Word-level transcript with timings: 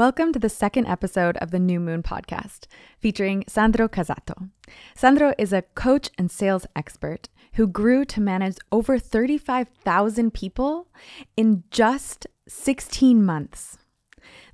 Welcome 0.00 0.32
to 0.32 0.38
the 0.38 0.48
second 0.48 0.86
episode 0.86 1.36
of 1.42 1.50
the 1.50 1.58
New 1.58 1.78
Moon 1.78 2.02
podcast, 2.02 2.60
featuring 2.98 3.44
Sandro 3.46 3.86
Cazzato. 3.86 4.48
Sandro 4.94 5.34
is 5.36 5.52
a 5.52 5.60
coach 5.60 6.08
and 6.16 6.30
sales 6.30 6.66
expert 6.74 7.28
who 7.56 7.66
grew 7.66 8.06
to 8.06 8.22
manage 8.22 8.56
over 8.72 8.98
35,000 8.98 10.32
people 10.32 10.88
in 11.36 11.64
just 11.70 12.26
16 12.48 13.22
months. 13.22 13.76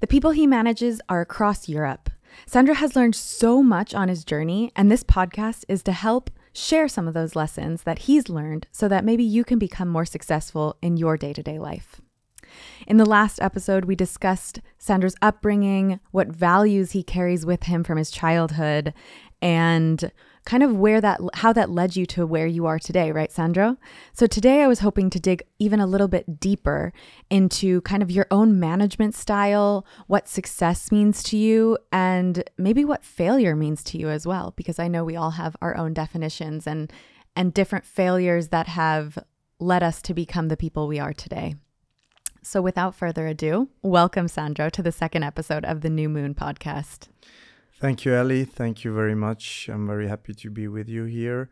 The 0.01 0.09
people 0.09 0.33
he 0.33 0.49
manages 0.49 1.01
are 1.09 1.21
across 1.21 1.69
Europe. 1.69 2.11
Sandro 2.47 2.75
has 2.75 2.97
learned 2.97 3.15
so 3.15 3.63
much 3.63 3.95
on 3.95 4.09
his 4.09 4.25
journey, 4.25 4.73
and 4.75 4.91
this 4.91 5.05
podcast 5.05 5.63
is 5.69 5.85
to 5.85 5.93
help 5.93 6.29
share 6.55 6.89
some 6.89 7.07
of 7.07 7.15
those 7.15 7.37
lessons 7.37 7.85
that 7.85 8.01
he's 8.01 8.29
learned 8.29 8.67
so 8.73 8.89
that 8.89 9.05
maybe 9.05 9.23
you 9.23 9.45
can 9.45 9.61
become 9.61 9.87
more 9.87 10.07
successful 10.07 10.77
in 10.83 10.97
your 10.97 11.17
day 11.17 11.33
to 11.33 11.43
day 11.45 11.61
life. 11.61 12.01
In 12.87 12.97
the 12.97 13.05
last 13.07 13.41
episode, 13.41 13.85
we 13.85 13.97
discussed 13.97 14.61
Sandro's 14.79 15.17
upbringing, 15.23 16.01
what 16.11 16.29
values 16.29 16.93
he 16.93 17.03
carries 17.03 17.45
with 17.45 17.65
him 17.65 17.85
from 17.85 17.99
his 17.99 18.11
childhood, 18.11 18.95
and 19.43 20.11
kind 20.47 20.63
of 20.63 20.77
where 20.77 21.01
that 21.01 21.21
how 21.35 21.53
that 21.53 21.69
led 21.69 21.97
you 21.97 22.07
to 22.07 22.25
where 22.25 22.47
you 22.47 22.67
are 22.67 22.79
today, 22.79 23.11
right, 23.11 23.33
Sandro? 23.33 23.77
So 24.13 24.27
today 24.27 24.63
I 24.63 24.69
was 24.69 24.79
hoping 24.79 25.11
to 25.11 25.21
dig 25.21 25.43
even 25.59 25.81
a 25.81 25.87
little 25.87 26.09
bit 26.09 26.41
deeper 26.41 26.93
into 27.29 27.81
kind 27.83 28.03
of 28.03 28.11
your 28.11 28.27
own 28.31 28.59
management 28.59 29.15
style, 29.15 29.85
what 30.07 30.29
success 30.29 30.93
means 30.93 31.23
to 31.25 31.37
you, 31.37 31.77
and 31.93 32.45
maybe 32.57 32.85
what 32.85 33.05
failure 33.05 33.57
means 33.57 33.83
to 33.85 33.99
you 33.99 34.09
as 34.09 34.27
well, 34.27 34.55
because 34.57 34.79
I 34.79 34.89
know 34.89 35.05
we 35.05 35.17
all 35.17 35.33
have 35.33 35.57
our 35.61 35.77
own 35.77 35.93
definitions 35.93 36.67
and 36.67 36.93
and 37.35 37.53
different 37.53 37.85
failures 37.85 38.49
that 38.49 38.69
have 38.69 39.19
led 39.59 39.83
us 39.83 40.01
to 40.03 40.15
become 40.15 40.49
the 40.49 40.57
people 40.57 40.87
we 40.87 40.99
are 40.99 41.13
today. 41.13 41.57
So, 42.49 42.63
without 42.63 42.95
further 42.95 43.27
ado, 43.27 43.71
welcome, 43.83 44.29
Sandro, 44.29 44.71
to 44.71 44.81
the 44.81 44.93
second 44.93 45.25
episode 45.25 45.65
of 45.65 45.81
the 45.81 45.91
New 45.91 46.09
Moon 46.09 46.33
podcast. 46.33 47.09
Thank 47.81 48.05
you, 48.05 48.15
Ellie. 48.15 48.45
Thank 48.45 48.85
you 48.85 48.95
very 48.95 49.17
much. 49.17 49.69
I'm 49.69 49.85
very 49.85 50.07
happy 50.07 50.33
to 50.33 50.49
be 50.49 50.69
with 50.69 50.89
you 50.89 51.07
here. 51.07 51.51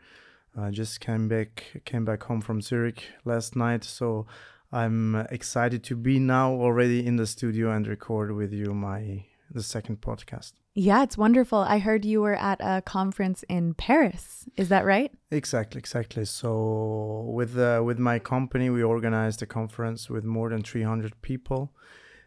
I 0.56 0.70
just 0.70 1.00
came 1.00 1.26
back 1.26 1.82
came 1.84 2.04
back 2.04 2.22
home 2.22 2.40
from 2.40 2.62
Zurich 2.62 3.08
last 3.24 3.56
night, 3.56 3.82
so 3.82 4.26
I'm 4.70 5.16
excited 5.32 5.82
to 5.82 5.96
be 5.96 6.20
now 6.20 6.52
already 6.52 7.04
in 7.04 7.16
the 7.16 7.26
studio 7.26 7.72
and 7.72 7.88
record 7.88 8.30
with 8.30 8.52
you 8.52 8.72
my 8.72 9.24
the 9.54 9.62
second 9.62 10.00
podcast. 10.00 10.52
Yeah, 10.74 11.04
it's 11.04 11.16
wonderful. 11.16 11.58
I 11.58 11.78
heard 11.78 12.04
you 12.04 12.20
were 12.20 12.34
at 12.34 12.60
a 12.60 12.82
conference 12.82 13.44
in 13.48 13.74
Paris. 13.74 14.46
Is 14.56 14.68
that 14.68 14.84
right? 14.84 15.12
Exactly, 15.30 15.78
exactly. 15.78 16.24
So 16.24 17.30
with 17.32 17.56
uh, 17.56 17.82
with 17.84 17.98
my 17.98 18.18
company, 18.18 18.68
we 18.70 18.82
organized 18.82 19.40
a 19.42 19.46
conference 19.46 20.10
with 20.10 20.24
more 20.24 20.50
than 20.50 20.62
300 20.62 21.22
people, 21.22 21.72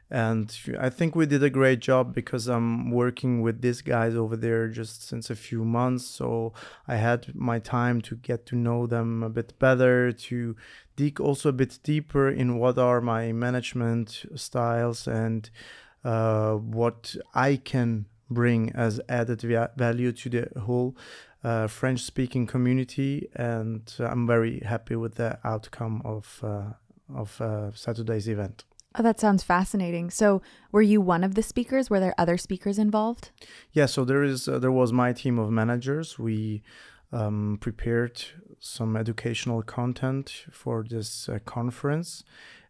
and 0.09 0.57
I 0.79 0.89
think 0.89 1.15
we 1.15 1.25
did 1.25 1.43
a 1.43 1.49
great 1.49 1.81
job 1.81 2.15
because 2.15 2.47
I'm 2.47 2.91
working 2.91 3.41
with 3.41 3.61
these 3.61 3.81
guys 3.81 4.15
over 4.15 4.37
there 4.37 4.69
just 4.69 5.05
since 5.05 5.29
a 5.29 5.35
few 5.35 5.65
months. 5.65 6.05
So 6.05 6.53
I 6.87 6.95
had 6.95 7.35
my 7.35 7.59
time 7.59 8.01
to 8.03 8.15
get 8.15 8.45
to 8.47 8.55
know 8.55 8.87
them 8.87 9.21
a 9.21 9.29
bit 9.29 9.59
better, 9.59 10.13
to 10.13 10.55
dig 10.95 11.19
also 11.19 11.49
a 11.49 11.53
bit 11.53 11.79
deeper 11.83 12.29
in 12.29 12.57
what 12.57 12.77
are 12.77 13.01
my 13.01 13.33
management 13.33 14.25
styles 14.35 15.07
and 15.07 15.49
uh, 16.03 16.53
what 16.53 17.15
I 17.33 17.57
can 17.57 18.05
bring 18.29 18.71
as 18.71 18.99
added 19.07 19.41
value 19.75 20.11
to 20.11 20.29
the 20.29 20.59
whole 20.59 20.95
uh, 21.43 21.67
French 21.67 22.01
speaking 22.01 22.45
community. 22.45 23.29
And 23.35 23.91
I'm 23.99 24.27
very 24.27 24.59
happy 24.59 24.95
with 24.95 25.15
the 25.15 25.39
outcome 25.43 26.01
of, 26.03 26.39
uh, 26.43 26.73
of 27.13 27.39
uh, 27.41 27.71
Saturday's 27.73 28.27
event. 28.27 28.65
Oh, 28.99 29.03
that 29.03 29.19
sounds 29.19 29.43
fascinating. 29.43 30.09
So, 30.09 30.41
were 30.71 30.81
you 30.81 30.99
one 30.99 31.23
of 31.23 31.35
the 31.35 31.43
speakers? 31.43 31.89
Were 31.89 31.99
there 31.99 32.15
other 32.17 32.35
speakers 32.35 32.79
involved? 32.79 33.29
Yeah, 33.71 33.85
so 33.85 34.03
there 34.03 34.23
is 34.23 34.47
uh, 34.47 34.57
there 34.57 34.71
was 34.71 34.91
my 34.91 35.13
team 35.13 35.37
of 35.37 35.51
managers. 35.51 36.17
We 36.17 36.63
um, 37.11 37.59
prepared 37.61 38.23
some 38.59 38.95
educational 38.97 39.61
content 39.61 40.45
for 40.51 40.83
this 40.83 41.29
uh, 41.29 41.37
conference, 41.45 42.23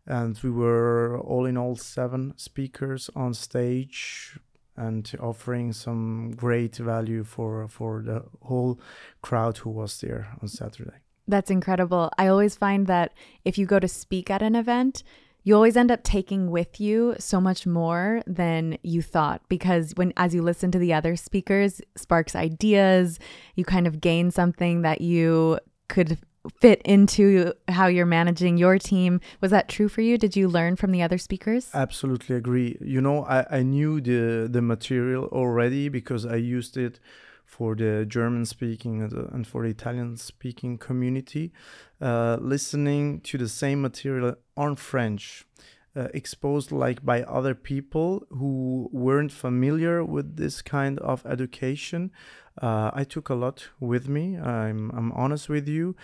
and 0.07 0.39
we 0.43 0.49
were 0.49 1.19
all 1.19 1.45
in 1.45 1.57
all 1.57 1.75
seven 1.75 2.33
speakers 2.37 3.09
on 3.15 3.33
stage 3.33 4.39
and 4.75 5.11
offering 5.19 5.73
some 5.73 6.31
great 6.35 6.75
value 6.75 7.23
for 7.23 7.67
for 7.67 8.01
the 8.03 8.23
whole 8.43 8.79
crowd 9.21 9.57
who 9.57 9.69
was 9.69 9.99
there 10.01 10.27
on 10.41 10.47
Saturday. 10.47 10.99
That's 11.27 11.51
incredible. 11.51 12.09
I 12.17 12.27
always 12.27 12.55
find 12.55 12.87
that 12.87 13.13
if 13.43 13.57
you 13.57 13.65
go 13.65 13.79
to 13.79 13.87
speak 13.87 14.29
at 14.29 14.41
an 14.41 14.55
event, 14.55 15.03
you 15.43 15.55
always 15.55 15.77
end 15.77 15.91
up 15.91 16.03
taking 16.03 16.51
with 16.51 16.79
you 16.79 17.15
so 17.19 17.39
much 17.39 17.65
more 17.65 18.21
than 18.27 18.77
you 18.83 19.01
thought 19.01 19.41
because 19.47 19.93
when 19.95 20.11
as 20.17 20.33
you 20.35 20.41
listen 20.41 20.71
to 20.71 20.79
the 20.79 20.93
other 20.93 21.15
speakers 21.15 21.79
sparks 21.95 22.35
ideas 22.35 23.17
you 23.55 23.63
kind 23.63 23.87
of 23.87 24.01
gain 24.01 24.29
something 24.29 24.81
that 24.81 24.99
you 24.99 25.57
could 25.87 26.17
fit 26.59 26.81
into 26.83 27.53
how 27.67 27.87
you're 27.87 28.05
managing 28.05 28.57
your 28.57 28.77
team. 28.77 29.19
Was 29.41 29.51
that 29.51 29.69
true 29.69 29.87
for 29.87 30.01
you? 30.01 30.17
Did 30.17 30.35
you 30.35 30.47
learn 30.47 30.75
from 30.75 30.91
the 30.91 31.01
other 31.01 31.17
speakers? 31.17 31.69
Absolutely 31.73 32.35
agree. 32.35 32.77
You 32.81 33.01
know, 33.01 33.25
I, 33.25 33.45
I 33.59 33.63
knew 33.63 34.01
the 34.01 34.47
the 34.49 34.61
material 34.61 35.25
already 35.31 35.89
because 35.89 36.25
I 36.25 36.35
used 36.35 36.77
it 36.77 36.99
for 37.45 37.75
the 37.75 38.05
German 38.05 38.45
speaking 38.45 39.01
and 39.01 39.47
for 39.47 39.63
the 39.63 39.69
Italian 39.69 40.17
speaking 40.17 40.77
community. 40.77 41.53
Uh, 42.01 42.37
listening 42.39 43.21
to 43.21 43.37
the 43.37 43.47
same 43.47 43.81
material 43.81 44.35
on 44.55 44.75
French. 44.75 45.45
Uh, 45.95 46.09
exposed 46.13 46.71
like 46.71 47.03
by 47.03 47.23
other 47.23 47.55
people 47.55 48.23
who 48.29 48.87
weren't 48.91 49.31
familiar 49.31 50.03
with 50.03 50.37
this 50.37 50.61
kind 50.61 50.99
of 50.99 51.25
education 51.25 52.11
uh, 52.61 52.91
i 52.93 53.03
took 53.03 53.29
a 53.29 53.33
lot 53.33 53.69
with 53.79 54.07
me 54.07 54.37
i'm, 54.37 54.91
I'm 54.91 55.11
honest 55.13 55.49
with 55.49 55.67
you 55.67 55.95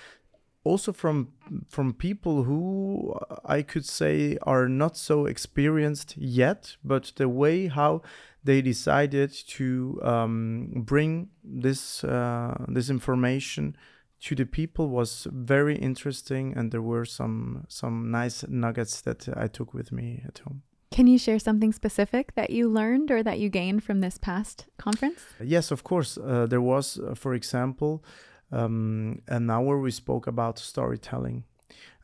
also 0.63 0.93
from 0.93 1.29
from 1.67 1.93
people 1.93 2.43
who 2.43 3.13
I 3.45 3.61
could 3.61 3.85
say 3.85 4.37
are 4.43 4.69
not 4.69 4.97
so 4.97 5.25
experienced 5.25 6.15
yet, 6.17 6.77
but 6.83 7.11
the 7.15 7.27
way 7.27 7.67
how 7.67 8.01
they 8.43 8.61
decided 8.61 9.31
to 9.47 9.99
um, 10.03 10.71
bring 10.75 11.29
this 11.43 12.03
uh, 12.03 12.65
this 12.67 12.89
information 12.89 13.75
to 14.21 14.35
the 14.35 14.45
people 14.45 14.87
was 14.87 15.27
very 15.31 15.75
interesting, 15.75 16.53
and 16.55 16.71
there 16.71 16.81
were 16.81 17.05
some 17.05 17.65
some 17.67 18.09
nice 18.11 18.45
nuggets 18.47 19.01
that 19.01 19.27
I 19.35 19.47
took 19.47 19.73
with 19.73 19.91
me 19.91 20.23
at 20.25 20.39
home. 20.39 20.63
Can 20.91 21.07
you 21.07 21.17
share 21.17 21.39
something 21.39 21.73
specific 21.73 22.35
that 22.35 22.51
you 22.51 22.69
learned 22.69 23.09
or 23.09 23.23
that 23.23 23.39
you 23.39 23.49
gained 23.49 23.83
from 23.83 23.99
this 23.99 24.19
past 24.19 24.67
conference? 24.77 25.21
Yes, 25.43 25.71
of 25.71 25.83
course. 25.83 26.19
Uh, 26.19 26.45
there 26.45 26.61
was, 26.61 26.99
uh, 26.99 27.15
for 27.15 27.33
example, 27.33 28.03
um, 28.53 29.21
an 29.27 29.49
hour 29.49 29.79
we 29.79 29.91
spoke 29.91 30.27
about 30.27 30.59
storytelling. 30.59 31.43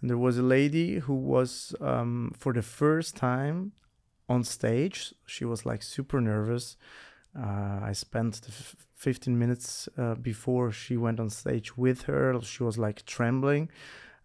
And 0.01 0.09
there 0.09 0.17
was 0.17 0.37
a 0.37 0.43
lady 0.43 0.99
who 0.99 1.13
was, 1.13 1.75
um, 1.79 2.33
for 2.37 2.53
the 2.53 2.61
first 2.61 3.15
time 3.15 3.73
on 4.27 4.43
stage, 4.43 5.13
she 5.25 5.45
was 5.45 5.65
like 5.65 5.83
super 5.83 6.19
nervous. 6.19 6.75
Uh, 7.37 7.79
I 7.83 7.91
spent 7.93 8.41
the 8.41 8.49
f- 8.49 8.75
15 8.95 9.37
minutes 9.37 9.87
uh, 9.97 10.15
before 10.15 10.71
she 10.71 10.97
went 10.97 11.19
on 11.19 11.29
stage 11.29 11.77
with 11.77 12.03
her. 12.03 12.39
She 12.41 12.63
was 12.63 12.77
like 12.77 13.05
trembling. 13.05 13.69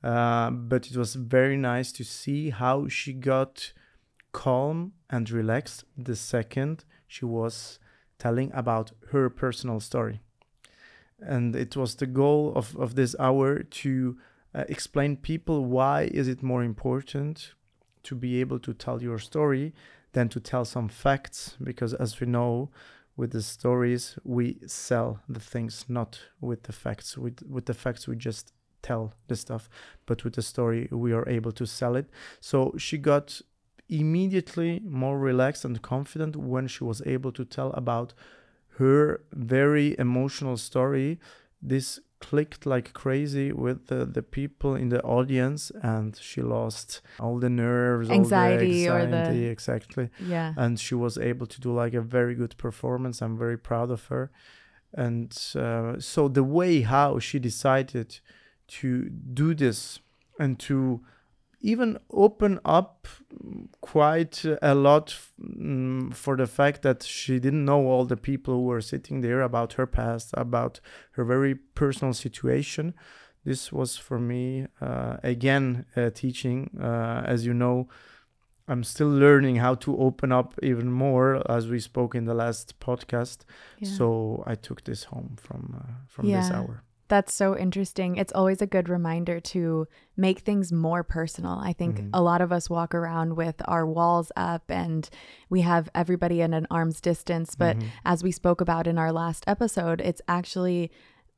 Uh, 0.03 0.51
but 0.51 0.91
it 0.91 0.97
was 0.97 1.15
very 1.15 1.57
nice 1.57 1.93
to 1.93 2.05
see 2.05 2.51
how 2.51 2.89
she 2.89 3.13
got 3.13 3.73
calm 4.33 4.93
and 5.09 5.31
relaxed 5.31 5.85
the 5.97 6.17
second 6.17 6.85
she 7.07 7.25
was 7.25 7.79
telling 8.19 8.51
about 8.53 8.93
her 9.13 9.31
personal 9.31 9.81
story 9.81 10.21
and 11.27 11.57
it 11.57 11.77
was 11.77 11.97
the 11.97 12.07
goal 12.07 12.53
of, 12.55 12.77
of 12.77 12.95
this 12.95 13.17
hour 13.19 13.63
to 13.63 14.19
uh, 14.55 14.65
explain 14.69 15.17
people 15.17 15.65
why 15.65 16.03
is 16.13 16.29
it 16.29 16.43
more 16.43 16.63
important 16.63 17.55
to 18.05 18.15
be 18.15 18.41
able 18.41 18.59
to 18.61 18.73
tell 18.73 19.03
your 19.03 19.19
story 19.19 19.73
than 20.13 20.29
to 20.29 20.41
tell 20.41 20.65
some 20.65 20.89
facts. 20.89 21.57
Because 21.63 21.93
as 21.95 22.21
we 22.21 22.27
know 22.27 22.71
with 23.17 23.33
the 23.33 23.43
stories 23.43 24.17
we 24.25 24.59
sell 24.67 25.21
the 25.29 25.41
things 25.41 25.85
not 25.89 26.21
with 26.41 26.65
the 26.65 26.73
facts. 26.73 27.19
With 27.19 27.43
with 27.49 27.67
the 27.67 27.75
facts 27.75 28.07
we 28.07 28.17
just 28.17 28.53
tell 28.83 29.15
the 29.29 29.37
stuff. 29.37 29.69
But 30.07 30.25
with 30.25 30.35
the 30.35 30.43
story 30.43 30.89
we 30.91 31.13
are 31.13 31.29
able 31.29 31.53
to 31.53 31.67
sell 31.67 31.97
it. 31.97 32.09
So 32.41 32.75
she 32.79 32.99
got 32.99 33.41
immediately 33.89 34.81
more 34.85 35.19
relaxed 35.19 35.65
and 35.65 35.83
confident 35.83 36.37
when 36.37 36.67
she 36.67 36.85
was 36.85 37.03
able 37.05 37.33
to 37.33 37.45
tell 37.45 37.71
about 37.73 38.15
her 38.79 39.21
very 39.33 39.97
emotional 39.99 40.57
story, 40.57 41.19
this 41.63 42.01
clicked 42.21 42.65
like 42.65 42.93
crazy 42.95 43.53
with 43.53 43.89
the, 43.89 44.07
the 44.07 44.23
people 44.23 44.75
in 44.75 44.89
the 44.89 45.03
audience 45.03 45.71
and 45.83 46.17
she 46.17 46.41
lost 46.41 47.03
all 47.21 47.39
the 47.39 47.51
nerves 47.51 48.09
anxiety, 48.11 48.89
all 48.89 48.97
the 48.97 49.03
anxiety 49.05 49.29
or 49.29 49.35
the 49.35 49.45
exactly. 49.47 50.09
Yeah. 50.27 50.55
And 50.57 50.81
she 50.81 50.95
was 50.95 51.19
able 51.19 51.47
to 51.47 51.61
do 51.61 51.73
like 51.73 51.93
a 51.93 52.01
very 52.01 52.35
good 52.35 52.57
performance. 52.57 53.21
I'm 53.21 53.37
very 53.37 53.59
proud 53.59 53.91
of 53.91 54.07
her. 54.07 54.31
And 54.95 55.37
uh, 55.55 56.01
so 56.01 56.29
the 56.29 56.45
way 56.45 56.81
how 56.83 57.19
she 57.19 57.39
decided 57.39 58.21
to 58.69 59.11
do 59.11 59.55
this 59.55 60.01
and 60.39 60.59
to 60.61 61.03
even 61.73 61.99
open 62.11 62.61
up 62.65 63.09
quite 63.81 64.45
a 64.61 64.75
lot 64.75 65.17
mm, 65.41 66.15
for 66.15 66.37
the 66.37 66.47
fact 66.47 66.83
that 66.83 67.03
she 67.03 67.39
didn't 67.41 67.65
know 67.65 67.87
all 67.87 68.05
the 68.05 68.17
people 68.17 68.55
who 68.55 68.65
were 68.65 68.83
sitting 68.83 69.23
there 69.23 69.41
about 69.41 69.73
her 69.75 69.87
past, 69.87 70.35
about 70.37 70.81
her 71.13 71.25
very 71.25 71.55
personal 71.55 72.13
situation. 72.13 72.95
This 73.45 73.73
was 73.73 73.97
for 73.97 74.19
me 74.19 74.67
uh, 74.81 75.17
again 75.23 75.87
uh, 75.97 76.11
teaching. 76.11 76.59
Uh, 76.81 77.23
as 77.27 77.47
you 77.47 77.55
know, 77.55 77.89
I'm 78.69 78.85
still 78.85 79.11
learning 79.11 79.57
how 79.57 79.75
to 79.85 79.97
open 79.99 80.33
up 80.33 80.55
even 80.63 80.91
more, 80.91 81.43
as 81.51 81.69
we 81.69 81.81
spoke 81.81 82.15
in 82.15 82.25
the 82.25 82.35
last 82.35 82.79
podcast. 82.81 83.39
Yeah. 83.79 83.89
So 83.99 84.43
I 84.47 84.55
took 84.55 84.85
this 84.85 85.05
home 85.05 85.37
from 85.37 85.63
uh, 85.81 85.93
from 86.09 86.27
Yeah. 86.29 86.37
this 86.41 86.51
hour. 86.51 86.83
That's 87.09 87.35
so 87.35 87.57
interesting. 87.57 88.17
It's 88.17 88.33
always 88.33 88.63
a 88.63 88.67
good 88.67 88.89
reminder 88.89 89.39
to 89.41 89.87
make 90.17 90.39
things 90.41 90.73
more 90.73 91.03
personal. 91.03 91.59
I 91.63 91.73
think 91.75 92.01
Mhm. 92.01 92.11
a 92.15 92.23
lot 92.23 92.41
of 92.41 92.51
us 92.51 92.71
walk 92.71 92.95
around 92.95 93.37
with 93.37 93.61
our 93.67 93.87
walls 93.87 94.33
up 94.37 94.71
and 94.71 95.09
we 95.51 95.61
have 95.61 95.91
everybody 95.95 96.41
at 96.41 96.53
an 96.53 96.67
arm's 96.71 97.01
distance. 97.03 97.55
But 97.57 97.77
Mhm. 97.77 97.89
as 98.07 98.23
we 98.23 98.33
spoke 98.33 98.61
about 98.63 98.87
in 98.87 98.97
our 98.99 99.13
last 99.13 99.45
episode, 99.47 100.01
it's 100.01 100.23
actually 100.29 100.91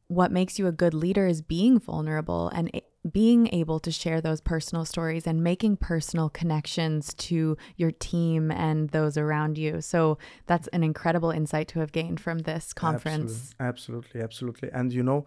what 0.08 0.30
makes 0.30 0.56
you 0.56 0.68
a 0.68 0.72
good 0.72 0.94
leader 0.94 1.26
is 1.26 1.42
being 1.42 1.80
vulnerable 1.80 2.48
and 2.50 2.70
a- 2.72 2.82
being 3.10 3.48
able 3.52 3.78
to 3.80 3.90
share 3.90 4.20
those 4.20 4.40
personal 4.40 4.84
stories 4.84 5.26
and 5.26 5.42
making 5.42 5.76
personal 5.76 6.28
connections 6.28 7.12
to 7.14 7.56
your 7.76 7.90
team 7.92 8.50
and 8.52 8.90
those 8.90 9.16
around 9.16 9.58
you. 9.58 9.80
So 9.80 10.18
that's 10.46 10.66
an 10.68 10.82
incredible 10.84 11.30
insight 11.30 11.66
to 11.68 11.80
have 11.80 11.90
gained 11.92 12.20
from 12.20 12.40
this 12.40 12.72
conference. 12.72 13.54
Absolutely, 13.60 14.20
absolutely, 14.20 14.20
absolutely. 14.22 14.70
And 14.72 14.92
you 14.92 15.02
know, 15.04 15.24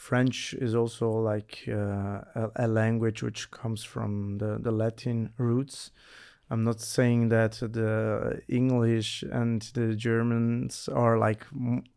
French 0.00 0.54
is 0.54 0.74
also 0.74 1.10
like 1.10 1.64
uh, 1.68 2.22
a, 2.34 2.50
a 2.56 2.66
language 2.66 3.22
which 3.22 3.50
comes 3.50 3.84
from 3.84 4.38
the, 4.38 4.56
the 4.58 4.70
Latin 4.70 5.30
roots. 5.36 5.90
I'm 6.48 6.64
not 6.64 6.80
saying 6.80 7.28
that 7.28 7.60
the 7.60 8.40
English 8.48 9.22
and 9.30 9.60
the 9.74 9.94
Germans 9.94 10.88
are 10.88 11.18
like 11.18 11.44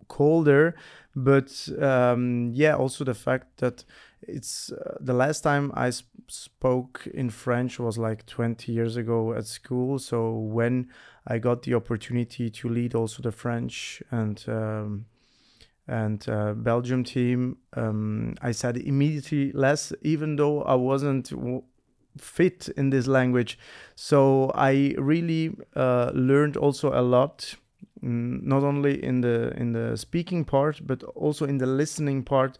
colder, 0.10 0.76
but 1.16 1.70
um, 1.82 2.52
yeah, 2.54 2.76
also 2.76 3.06
the 3.06 3.14
fact 3.14 3.58
that 3.60 3.86
it's 4.22 4.70
uh, 4.74 4.98
the 5.00 5.14
last 5.14 5.40
time 5.40 5.72
I 5.74 5.90
sp- 5.96 6.12
spoke 6.28 7.08
in 7.14 7.30
French 7.30 7.80
was 7.80 7.98
like 7.98 8.26
20 8.26 8.70
years 8.70 8.98
ago 8.98 9.34
at 9.34 9.48
school. 9.48 9.98
So 9.98 10.34
when 10.34 10.90
I 11.26 11.38
got 11.38 11.62
the 11.62 11.76
opportunity 11.76 12.50
to 12.50 12.68
lead 12.68 12.96
also 12.96 13.24
the 13.24 13.32
French 13.32 14.04
and 14.12 14.44
um, 14.50 15.06
and 15.88 16.28
uh, 16.30 16.54
Belgium 16.54 17.04
team, 17.04 17.58
um, 17.74 18.36
I 18.42 18.52
said 18.52 18.78
immediately 18.78 19.52
less, 19.52 19.92
even 20.02 20.36
though 20.38 20.64
I 20.64 20.76
wasn't 20.76 21.30
w- 21.30 21.64
fit 22.18 22.70
in 22.78 22.90
this 22.90 23.08
language. 23.08 23.58
So 23.96 24.52
I 24.56 24.96
really 24.98 25.56
uh, 25.76 26.12
learned 26.14 26.58
also 26.58 26.94
a 26.98 27.02
lot, 27.02 27.56
mm, 28.04 28.42
not 28.44 28.64
only 28.64 29.04
in 29.04 29.22
the 29.22 29.54
in 29.58 29.74
the 29.74 29.98
speaking 29.98 30.46
part, 30.46 30.82
but 30.86 31.04
also 31.04 31.46
in 31.46 31.58
the 31.58 31.66
listening 31.68 32.24
part, 32.24 32.58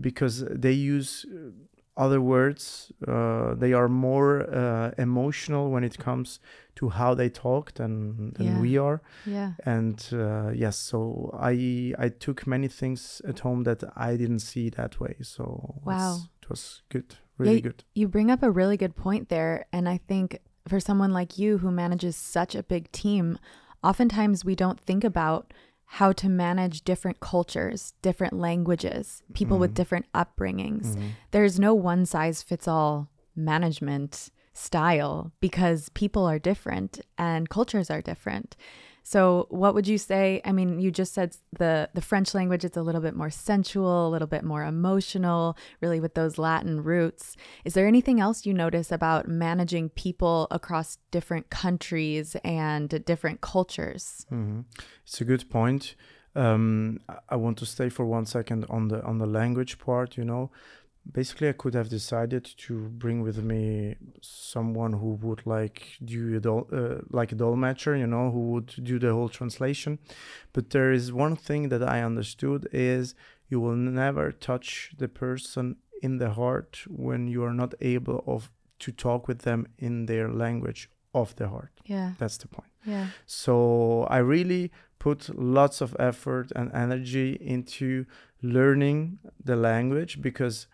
because 0.00 0.44
they 0.50 0.72
use 0.72 1.24
uh, 1.30 1.50
other 1.96 2.20
words. 2.20 2.90
Uh, 3.06 3.54
they 3.54 3.72
are 3.72 3.88
more 3.88 4.42
uh, 4.52 4.90
emotional 4.98 5.70
when 5.70 5.84
it 5.84 5.98
comes 5.98 6.40
to 6.76 6.88
how 6.88 7.14
they 7.14 7.28
talked 7.30 7.80
and, 7.80 8.34
than 8.36 8.46
Yeah. 8.46 8.60
we 8.60 8.78
are 8.78 9.00
Yeah. 9.26 9.52
and 9.64 9.98
uh, 10.12 10.50
yes 10.54 10.76
so 10.76 11.30
i 11.52 11.94
i 11.98 12.08
took 12.08 12.46
many 12.46 12.68
things 12.68 13.22
at 13.28 13.40
home 13.40 13.64
that 13.64 13.82
i 13.96 14.16
didn't 14.16 14.40
see 14.40 14.70
that 14.70 14.98
way 15.00 15.14
so 15.22 15.44
Wow. 15.84 16.18
it 16.42 16.48
was 16.50 16.82
good 16.88 17.16
really 17.38 17.54
Yeah, 17.54 17.60
good 17.70 17.84
You 17.94 18.08
bring 18.08 18.30
up 18.30 18.42
a 18.42 18.50
really 18.50 18.76
good 18.76 18.94
point 18.94 19.28
there. 19.28 19.66
And 19.72 19.88
I 19.88 19.98
think 20.08 20.38
for 20.68 20.78
someone 20.80 21.12
like 21.12 21.38
you 21.42 21.58
who 21.58 21.70
manages 21.70 22.16
such 22.16 22.54
a 22.54 22.62
big 22.62 22.90
team, 22.92 23.38
oftentimes 23.82 24.44
we 24.44 24.54
don't 24.54 24.80
think 24.80 25.04
about 25.04 25.52
how 25.98 26.12
to 26.12 26.28
manage 26.28 26.82
different 26.84 27.18
cultures, 27.20 27.94
different 28.02 28.34
languages, 28.34 29.22
people 29.34 29.58
with 29.58 29.72
Mhm. 29.72 29.74
different 29.74 30.06
upbringings. 30.14 30.94
Mhm. 30.94 31.10
There's 31.32 31.58
no 31.58 31.74
one 31.74 32.06
size 32.06 32.42
fits 32.42 32.66
all 32.68 33.08
management 33.36 34.30
style 34.54 35.32
because 35.40 35.88
people 35.90 36.24
are 36.24 36.38
different 36.38 37.00
and 37.18 37.48
cultures 37.50 37.90
are 37.90 38.00
different. 38.00 38.56
So, 39.06 39.48
what 39.50 39.74
would 39.74 39.86
you 39.86 39.98
say? 39.98 40.40
I 40.46 40.52
mean, 40.52 40.80
you 40.80 40.90
just 40.90 41.12
said 41.12 41.36
the 41.58 41.90
the 41.92 42.00
French 42.00 42.32
language 42.32 42.64
is 42.64 42.74
a 42.74 42.82
little 42.82 43.02
bit 43.02 43.14
more 43.14 43.28
sensual, 43.28 44.08
a 44.08 44.12
little 44.14 44.26
bit 44.26 44.44
more 44.44 44.64
emotional, 44.64 45.58
really 45.82 46.00
with 46.00 46.14
those 46.14 46.38
Latin 46.38 46.82
roots. 46.82 47.36
Is 47.66 47.74
there 47.74 47.86
anything 47.86 48.18
else 48.18 48.46
you 48.46 48.54
notice 48.54 48.90
about 48.90 49.28
managing 49.28 49.90
people 49.90 50.46
across 50.50 50.96
different 51.10 51.50
countries 51.50 52.34
and 52.42 53.04
different 53.04 53.42
cultures? 53.42 54.24
Mhm. 54.32 54.64
It's 55.02 55.20
a 55.20 55.26
good 55.26 55.50
point. 55.50 55.96
Um, 56.34 57.00
I 57.28 57.36
want 57.36 57.58
to 57.58 57.66
stay 57.66 57.90
for 57.90 58.06
one 58.06 58.24
second 58.24 58.64
on 58.70 58.88
the 58.88 59.04
on 59.04 59.18
the 59.18 59.26
language 59.26 59.78
part. 59.78 60.16
You 60.16 60.24
know, 60.24 60.50
basically, 61.10 61.48
I 61.48 61.52
could 61.52 61.74
have 61.74 61.88
decided 61.88 62.44
to 62.66 62.88
bring 62.88 63.22
with 63.22 63.42
me 63.42 63.96
someone 64.20 64.94
who 64.94 65.10
would 65.22 65.46
like 65.46 65.96
do 66.04 66.36
a 66.36 66.40
dol- 66.40 66.68
uh, 66.72 67.02
like 67.10 67.32
a 67.32 67.36
dolmetscher. 67.36 67.98
You 67.98 68.06
know, 68.06 68.30
who 68.30 68.50
would 68.52 68.72
do 68.82 68.98
the 68.98 69.12
whole 69.12 69.28
translation. 69.28 69.98
But 70.52 70.70
there 70.70 70.92
is 70.92 71.12
one 71.12 71.36
thing 71.36 71.68
that 71.70 71.82
I 71.82 72.02
understood 72.02 72.68
is 72.72 73.14
you 73.48 73.60
will 73.60 73.76
never 73.76 74.32
touch 74.32 74.92
the 74.98 75.08
person 75.08 75.76
in 76.02 76.18
the 76.18 76.30
heart 76.30 76.84
when 76.88 77.28
you 77.28 77.44
are 77.44 77.54
not 77.54 77.74
able 77.80 78.22
of 78.26 78.50
to 78.80 78.92
talk 78.92 79.28
with 79.28 79.40
them 79.42 79.66
in 79.78 80.06
their 80.06 80.28
language 80.28 80.90
of 81.14 81.34
the 81.36 81.48
heart. 81.48 81.70
Yeah, 81.86 82.12
That's 82.18 82.36
the 82.38 82.48
point. 82.48 82.68
yeah, 82.84 83.06
So 83.24 84.04
I 84.10 84.18
really 84.18 84.72
put 84.98 85.34
lots 85.38 85.80
of 85.80 85.94
effort 85.98 86.50
and 86.56 86.72
energy 86.74 87.38
into 87.40 88.04
learning 88.42 89.18
the 89.42 89.56
language 89.56 90.20
because 90.20 90.66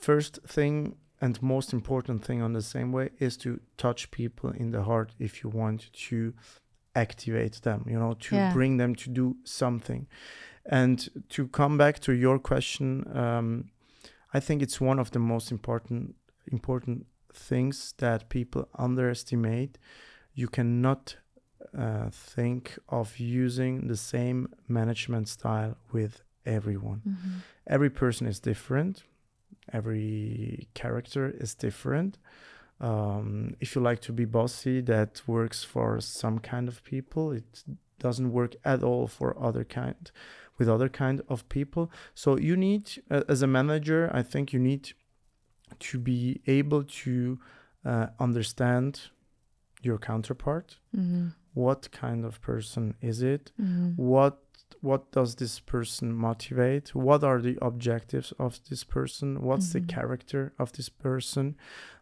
first 0.00 0.38
thing 0.46 0.96
and 1.20 1.42
most 1.42 1.72
important 1.72 2.24
thing 2.24 2.42
on 2.42 2.52
the 2.52 2.62
same 2.62 2.90
way 2.92 3.10
is 3.18 3.36
to 3.36 3.60
touch 3.76 4.10
people 4.10 4.50
in 4.50 4.70
the 4.70 4.82
heart 4.82 5.14
if 5.18 5.42
you 5.44 5.50
want 5.50 5.92
to 6.08 6.32
activate 6.94 7.60
them 7.62 7.84
you 7.86 7.98
know 7.98 8.14
to 8.14 8.36
Yeah. 8.36 8.52
bring 8.52 8.78
them 8.78 8.94
to 8.96 9.10
do 9.10 9.36
something 9.44 10.06
and 10.64 11.08
to 11.28 11.46
come 11.48 11.78
back 11.78 11.98
to 12.00 12.12
your 12.12 12.38
question 12.38 13.04
um, 13.16 13.70
i 14.36 14.40
think 14.40 14.62
it's 14.62 14.80
one 14.80 15.00
of 15.00 15.10
the 15.10 15.18
most 15.18 15.50
important 15.52 16.14
important 16.52 17.06
things 17.32 17.94
that 17.98 18.28
people 18.28 18.62
underestimate 18.74 19.78
you 20.34 20.48
cannot 20.48 21.16
uh, 21.78 22.10
think 22.10 22.78
of 22.88 23.18
using 23.20 23.86
the 23.88 23.96
same 23.96 24.48
management 24.68 25.28
style 25.28 25.76
with 25.92 26.22
everyone. 26.44 27.00
Mhm. 27.06 27.42
Every 27.66 27.90
person 27.90 28.26
is 28.26 28.40
different. 28.40 29.04
Every 29.72 30.68
character 30.74 31.30
is 31.38 31.54
different. 31.54 32.18
Um, 32.80 33.54
if 33.60 33.74
you 33.74 33.82
like 33.82 34.00
to 34.02 34.12
be 34.12 34.24
bossy, 34.24 34.80
that 34.82 35.22
works 35.26 35.62
for 35.64 36.00
some 36.00 36.38
kind 36.38 36.66
of 36.68 36.82
people. 36.84 37.32
It 37.32 37.64
doesn't 37.98 38.32
work 38.32 38.56
at 38.64 38.82
all 38.82 39.06
for 39.06 39.38
other 39.38 39.64
kind, 39.64 40.10
with 40.58 40.68
other 40.68 40.88
kind 40.88 41.20
of 41.28 41.48
people. 41.48 41.90
So 42.14 42.38
you 42.38 42.56
need, 42.56 43.02
as 43.10 43.42
a 43.42 43.46
manager, 43.46 44.10
I 44.12 44.22
think 44.22 44.52
you 44.52 44.58
need 44.58 44.92
to 45.78 45.98
be 45.98 46.40
able 46.46 46.84
to 46.84 47.38
uh, 47.84 48.08
understand 48.18 49.10
your 49.82 49.96
counterpart 49.98 50.78
Mhm. 50.94 51.32
what 51.54 51.90
kind 51.92 52.24
of 52.26 52.40
person 52.42 52.94
is 53.00 53.22
it 53.22 53.52
Mhm. 53.58 53.96
what 53.96 54.42
what 54.80 55.12
does 55.12 55.34
this 55.34 55.60
person 55.60 56.12
motivate? 56.14 56.94
What 56.94 57.22
are 57.24 57.40
the 57.40 57.58
objectives 57.60 58.32
of 58.38 58.60
this 58.68 58.84
person? 58.84 59.42
What's 59.42 59.68
Mhm. 59.68 59.72
the 59.72 59.80
character 59.94 60.52
of 60.58 60.72
this 60.72 60.88
person? 60.88 61.56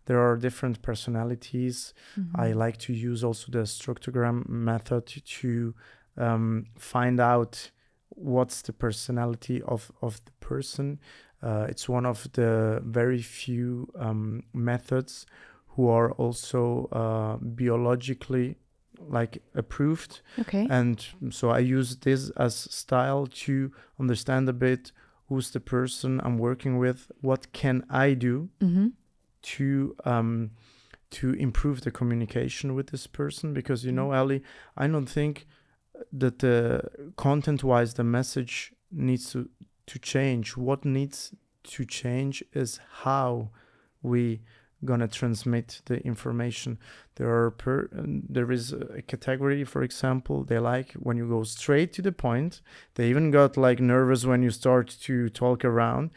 There 0.06 0.20
are 0.20 0.36
different 0.36 0.80
personalities. 0.82 1.92
I 2.34 2.52
Mhm. 2.52 2.56
like 2.56 2.76
to 2.86 2.92
use 2.92 3.24
also 3.24 3.50
the 3.52 3.64
structogram 3.66 4.48
method 4.48 5.06
to 5.40 5.74
um, 6.16 6.66
find 6.76 7.20
out 7.20 7.70
what's 8.08 8.62
the 8.62 8.72
personality 8.72 9.62
of 9.62 9.92
of 10.02 10.20
the 10.24 10.32
person. 10.40 10.98
Uh, 11.42 11.66
it's 11.68 11.88
one 11.88 12.04
of 12.08 12.26
the 12.32 12.80
very 12.84 13.22
few 13.22 13.86
um, 13.94 14.42
methods 14.52 15.26
who 15.76 15.86
are 15.88 16.10
also 16.12 16.86
uh, 16.90 17.36
biologically 17.40 18.56
like 19.00 19.42
approved. 19.54 20.20
Okay. 20.38 20.66
and 20.70 21.06
so 21.30 21.50
i 21.50 21.58
use 21.58 21.96
this 21.96 22.30
as 22.36 22.54
style 22.54 23.26
to 23.26 23.72
understand 23.98 24.48
a 24.48 24.52
bit 24.52 24.92
who's 25.28 25.50
the 25.50 25.60
person 25.60 26.20
i'm 26.24 26.38
working 26.38 26.78
with 26.78 27.10
what 27.20 27.52
can 27.52 27.84
i 27.90 28.14
do 28.14 28.48
hmm 28.60 28.88
to 29.40 29.94
um 30.04 30.50
to 31.10 31.32
improve 31.34 31.80
the 31.82 31.90
communication 31.90 32.74
with 32.74 32.88
this 32.88 33.06
person? 33.06 33.54
Because 33.54 33.84
you 33.84 33.92
know 33.92 34.12
ali 34.12 34.42
i 34.76 34.86
don't 34.86 35.06
think 35.08 35.46
that 36.12 36.40
the 36.40 36.82
content 37.16 37.64
wise 37.64 37.94
the 37.94 38.04
message 38.04 38.72
needs 38.90 39.32
to 39.32 39.48
to 39.86 39.98
change. 39.98 40.56
What 40.56 40.84
needs 40.84 41.34
to 41.64 41.84
change 41.84 42.44
is 42.52 42.78
how 43.04 43.50
we 44.02 44.40
gonna 44.84 45.08
transmit 45.08 45.82
the 45.86 45.98
information. 46.06 46.78
There 47.16 47.28
are 47.34 47.50
per 47.50 47.88
there 47.92 48.52
is 48.52 48.72
a 48.72 49.02
category 49.02 49.64
for 49.64 49.82
example 49.82 50.44
they 50.44 50.58
like 50.58 50.92
when 50.92 51.16
you 51.16 51.28
go 51.28 51.42
straight 51.44 51.92
to 51.94 52.02
the 52.02 52.12
point. 52.12 52.60
They 52.94 53.08
even 53.10 53.30
got 53.32 53.56
like 53.56 53.80
nervous 53.80 54.24
when 54.24 54.42
you 54.42 54.50
start 54.50 54.86
to 55.02 55.28
talk 55.28 55.64
around. 55.64 56.10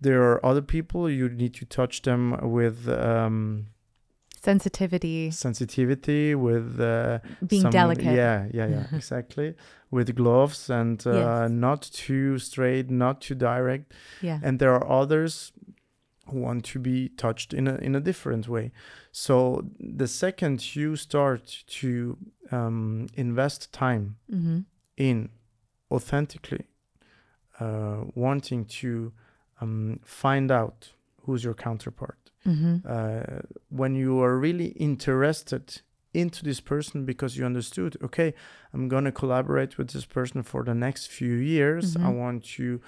There 0.00 0.22
are 0.30 0.44
other 0.46 0.62
people 0.62 1.10
you 1.10 1.28
need 1.28 1.54
to 1.54 1.64
touch 1.66 2.02
them 2.02 2.38
with 2.52 2.88
um, 2.88 3.66
sensitivity. 4.40 5.30
Sensitivity 5.30 6.34
with 6.34 6.80
uh, 6.80 7.18
being 7.46 7.62
some- 7.62 7.70
delicate. 7.72 8.04
yeah 8.14 8.46
yeah 8.52 8.66
yeah 8.68 8.86
exactly. 8.96 9.54
With 9.90 10.14
gloves 10.14 10.68
and 10.70 11.04
uh, 11.06 11.12
Yes. 11.12 11.50
not 11.50 11.82
too 11.82 12.38
straight 12.38 12.90
not 12.90 13.20
too 13.20 13.34
direct. 13.34 13.92
Yeah. 14.22 14.38
And 14.42 14.58
there 14.58 14.72
are 14.74 14.86
others 15.02 15.52
want 16.32 16.64
to 16.64 16.78
be 16.78 17.08
touched 17.16 17.52
in 17.54 17.66
a 17.68 17.76
in 17.76 17.94
a 17.94 18.00
different 18.00 18.48
way 18.48 18.70
so 19.12 19.64
the 19.78 20.06
second 20.08 20.74
you 20.76 20.96
start 20.96 21.64
to 21.66 22.16
um, 22.50 23.06
invest 23.14 23.72
time 23.72 24.16
mm-hmm. 24.32 24.60
in 24.96 25.28
authentically 25.90 26.66
uh, 27.60 28.04
wanting 28.14 28.64
to 28.64 29.12
um, 29.60 30.00
find 30.04 30.50
out 30.50 30.92
who's 31.22 31.44
your 31.44 31.54
counterpart 31.54 32.14
Mm-hmm. 32.46 32.76
uh, 32.88 33.40
when 33.68 33.94
you 33.96 34.22
are 34.22 34.38
really 34.38 34.68
interested 34.68 35.82
into 36.14 36.44
this 36.44 36.60
person 36.60 37.04
because 37.04 37.36
you 37.36 37.44
understood 37.44 37.96
okay 38.02 38.32
i'm 38.72 38.88
going 38.88 39.04
to 39.04 39.12
collaborate 39.12 39.76
with 39.76 39.90
this 39.90 40.04
person 40.06 40.42
for 40.42 40.62
the 40.64 40.74
next 40.74 41.08
few 41.08 41.34
years 41.34 41.96
i 41.96 42.00
Mhm. 42.00 42.16
want 42.18 42.44
to 42.56 42.80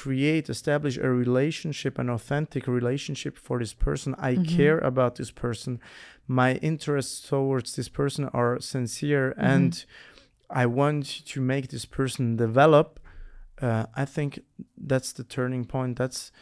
create 0.00 0.44
establish 0.56 0.96
a 0.98 1.10
relationship 1.24 1.98
an 1.98 2.08
authentic 2.18 2.64
relationship 2.78 3.34
for 3.46 3.56
this 3.62 3.74
person 3.86 4.10
i 4.30 4.32
Mhm. 4.36 4.46
care 4.56 4.78
about 4.92 5.12
this 5.16 5.30
person 5.44 5.72
my 6.40 6.50
interests 6.70 7.16
towards 7.28 7.70
this 7.76 7.90
person 8.00 8.24
are 8.40 8.54
sincere 8.74 9.26
and 9.54 9.72
i 10.62 10.64
want 10.80 11.04
to 11.32 11.38
make 11.52 11.66
this 11.74 11.86
person 11.98 12.24
develop 12.46 12.88
uh, 13.66 13.84
i 14.02 14.04
think 14.14 14.30
that's 14.90 15.10
the 15.18 15.24
turning 15.36 15.64
point 15.74 15.92
that's 16.00 16.32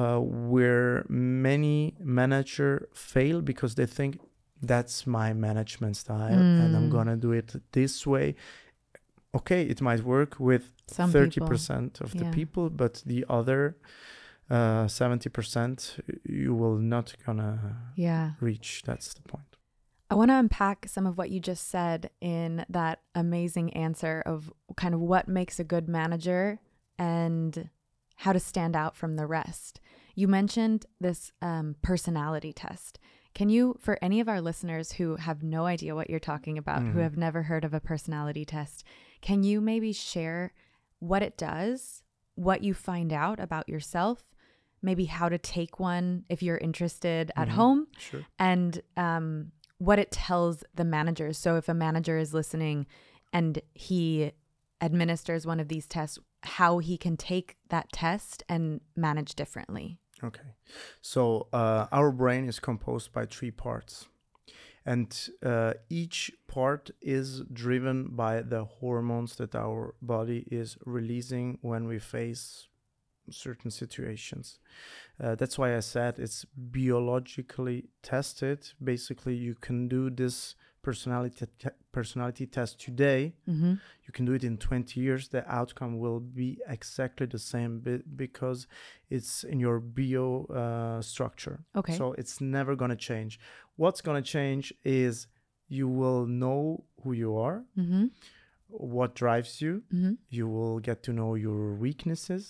uh, 0.00 0.18
where 0.52 1.04
many 1.08 1.94
manager 2.20 2.88
fail 3.12 3.40
because 3.50 3.72
they 3.76 3.86
think 3.98 4.12
that's 4.72 5.06
my 5.06 5.28
management 5.32 5.96
style 6.04 6.42
and 6.60 6.70
I'm 6.76 6.88
Mm. 6.88 6.94
gonna 6.96 7.16
do 7.16 7.30
it 7.40 7.48
this 7.78 8.04
way. 8.14 8.34
Okay, 9.34 9.62
it 9.62 9.80
might 9.80 10.02
work 10.02 10.40
with 10.40 10.72
Some 10.86 11.10
thirty 11.12 11.30
people. 11.40 11.48
percent 11.48 12.00
of 12.00 12.12
the 12.12 12.24
yeah. 12.24 12.30
people, 12.30 12.70
but 12.70 13.02
the 13.06 13.24
other 13.28 13.76
seventy 14.88 15.28
percent 15.28 15.96
you 16.24 16.54
will 16.54 16.78
not 16.78 17.14
gonna 17.26 17.76
yeah 17.96 18.32
reach. 18.40 18.82
That's 18.84 19.12
the 19.14 19.22
point. 19.22 19.44
I 20.10 20.14
want 20.14 20.30
to 20.30 20.36
unpack 20.38 20.86
some 20.88 21.06
of 21.06 21.18
what 21.18 21.28
you 21.30 21.38
just 21.38 21.68
said 21.68 22.10
in 22.22 22.64
that 22.70 23.02
amazing 23.14 23.74
answer 23.74 24.22
of 24.24 24.50
kind 24.76 24.94
of 24.94 25.00
what 25.00 25.28
makes 25.28 25.60
a 25.60 25.64
good 25.64 25.86
manager 25.86 26.60
and 26.98 27.68
how 28.16 28.32
to 28.32 28.40
stand 28.40 28.74
out 28.74 28.96
from 28.96 29.16
the 29.16 29.26
rest. 29.26 29.80
You 30.14 30.26
mentioned 30.26 30.86
this 30.98 31.30
um, 31.42 31.76
personality 31.82 32.54
test. 32.54 32.98
Can 33.34 33.50
you, 33.50 33.76
for 33.78 33.98
any 34.00 34.18
of 34.20 34.28
our 34.30 34.40
listeners 34.40 34.92
who 34.92 35.16
have 35.16 35.42
no 35.42 35.66
idea 35.66 35.94
what 35.94 36.08
you're 36.08 36.18
talking 36.18 36.56
about, 36.56 36.82
who 36.82 36.98
Mhm. 36.98 37.02
have 37.02 37.16
never 37.18 37.42
heard 37.42 37.64
of 37.64 37.74
a 37.74 37.78
personality 37.80 38.44
test, 38.46 38.84
can 39.20 39.42
you 39.42 39.60
maybe 39.60 39.92
share 39.92 40.52
what 41.00 41.22
it 41.22 41.36
does, 41.36 42.02
what 42.34 42.62
you 42.62 42.74
find 42.74 43.12
out 43.12 43.40
about 43.40 43.68
yourself, 43.68 44.22
maybe 44.82 45.06
how 45.06 45.28
to 45.28 45.38
take 45.38 45.78
one 45.80 46.24
if 46.28 46.42
you're 46.42 46.58
interested 46.58 47.30
at 47.36 47.48
Mhm. 47.48 47.52
home? 47.52 47.86
Sure. 47.98 48.24
and 48.38 48.80
um, 48.96 49.52
what 49.78 49.98
it 49.98 50.10
tells 50.10 50.64
the 50.74 50.84
managers. 50.84 51.38
So 51.38 51.56
if 51.56 51.68
a 51.68 51.74
manager 51.74 52.18
is 52.18 52.34
listening 52.34 52.86
and 53.32 53.60
he 53.74 54.32
administers 54.80 55.46
one 55.46 55.60
of 55.60 55.68
these 55.68 55.86
tests, 55.86 56.18
how 56.42 56.78
he 56.78 56.96
can 56.96 57.16
take 57.16 57.56
that 57.68 57.90
test 57.92 58.42
and 58.48 58.80
manage 58.96 59.34
differently. 59.34 59.98
Okay. 60.22 60.54
So 61.00 61.46
uh, 61.52 61.86
our 61.92 62.10
brain 62.10 62.48
is 62.48 62.58
composed 62.60 63.12
by 63.12 63.26
three 63.26 63.50
parts. 63.52 64.08
And 64.88 65.14
uh, 65.42 65.74
each 65.90 66.32
part 66.46 66.90
is 67.02 67.42
driven 67.52 68.16
by 68.16 68.40
the 68.40 68.64
hormones 68.64 69.36
that 69.36 69.54
our 69.54 69.94
body 70.00 70.46
is 70.50 70.78
releasing 70.86 71.58
when 71.60 71.86
we 71.86 71.98
face 71.98 72.68
certain 73.30 73.70
situations. 73.70 74.58
Uh, 75.22 75.34
that's 75.34 75.58
why 75.58 75.76
I 75.76 75.80
said 75.80 76.18
it's 76.18 76.46
biologically 76.56 77.90
tested. 78.02 78.72
Basically, 78.82 79.34
you 79.34 79.56
can 79.56 79.88
do 79.88 80.08
this 80.08 80.54
personality 80.88 81.46
te- 81.62 81.76
personality 81.98 82.46
test 82.56 82.72
today 82.86 83.22
Mm-hmm. 83.52 83.74
you 84.06 84.12
can 84.16 84.24
do 84.30 84.32
it 84.38 84.44
in 84.50 84.54
20 84.56 85.00
years 85.06 85.22
the 85.36 85.42
outcome 85.58 85.92
will 86.04 86.20
be 86.40 86.48
exactly 86.76 87.26
the 87.34 87.38
same 87.52 87.72
be- 87.86 88.02
because 88.24 88.60
it's 89.16 89.34
in 89.52 89.58
your 89.66 89.78
bio 89.96 90.28
uh, 90.62 91.00
structure 91.12 91.56
Okay. 91.80 91.96
so 91.98 92.04
it's 92.20 92.36
never 92.58 92.72
going 92.80 92.94
to 92.96 93.02
change 93.10 93.32
what's 93.82 94.00
going 94.06 94.22
to 94.22 94.28
change 94.38 94.64
is 94.84 95.14
you 95.78 95.86
will 96.00 96.24
know 96.42 96.62
who 97.02 97.10
you 97.22 97.30
are 97.46 97.58
mm-hmm. 97.80 98.06
what 98.68 99.10
drives 99.14 99.52
you 99.64 99.72
Mm-hmm. 99.94 100.14
you 100.38 100.46
will 100.56 100.78
get 100.88 100.98
to 101.06 101.12
know 101.12 101.34
your 101.46 101.62
weaknesses 101.84 102.44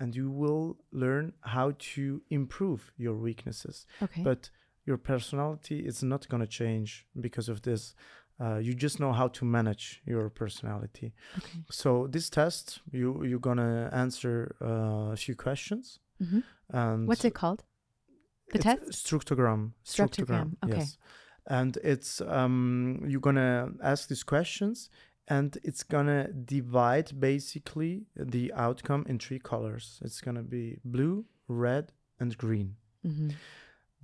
and 0.00 0.14
you 0.20 0.28
will 0.42 0.66
learn 1.04 1.32
how 1.54 1.66
to 1.94 2.02
improve 2.40 2.80
your 3.04 3.16
weaknesses 3.28 3.76
Okay. 4.06 4.22
but 4.28 4.50
your 4.86 4.98
personality 4.98 5.78
is 5.86 6.02
not 6.02 6.28
going 6.28 6.40
to 6.42 6.46
change 6.46 7.06
because 7.20 7.48
of 7.48 7.62
this 7.62 7.94
uh, 8.40 8.56
you 8.56 8.74
just 8.74 8.98
know 8.98 9.12
how 9.12 9.28
to 9.28 9.44
manage 9.44 10.02
your 10.06 10.28
personality 10.28 11.12
okay. 11.38 11.58
so 11.70 12.06
this 12.10 12.28
test 12.30 12.80
you 12.92 13.22
you're 13.24 13.38
gonna 13.50 13.88
answer 13.92 14.56
uh, 14.62 15.12
a 15.12 15.16
few 15.16 15.34
questions 15.36 16.00
Mm-hmm. 16.22 16.40
and 16.70 17.08
What's 17.08 17.24
it 17.24 17.34
called? 17.34 17.64
The 18.52 18.58
test? 18.60 18.92
structogram 18.92 19.72
Structogram, 19.84 20.52
okay. 20.64 20.78
yes 20.78 20.96
and 21.48 21.76
it's 21.82 22.20
um 22.20 23.02
you're 23.06 23.20
gonna 23.20 23.70
ask 23.82 24.08
these 24.08 24.22
questions 24.22 24.90
and 25.28 25.58
it's 25.64 25.82
gonna 25.82 26.28
divide 26.32 27.18
basically 27.18 28.02
the 28.16 28.52
outcome 28.54 29.04
in 29.08 29.18
three 29.18 29.38
colors 29.40 30.00
it's 30.04 30.20
gonna 30.20 30.42
be 30.42 30.78
blue 30.84 31.24
red 31.48 31.92
and 32.20 32.36
green 32.38 32.76
Mm-hmm. 33.06 33.30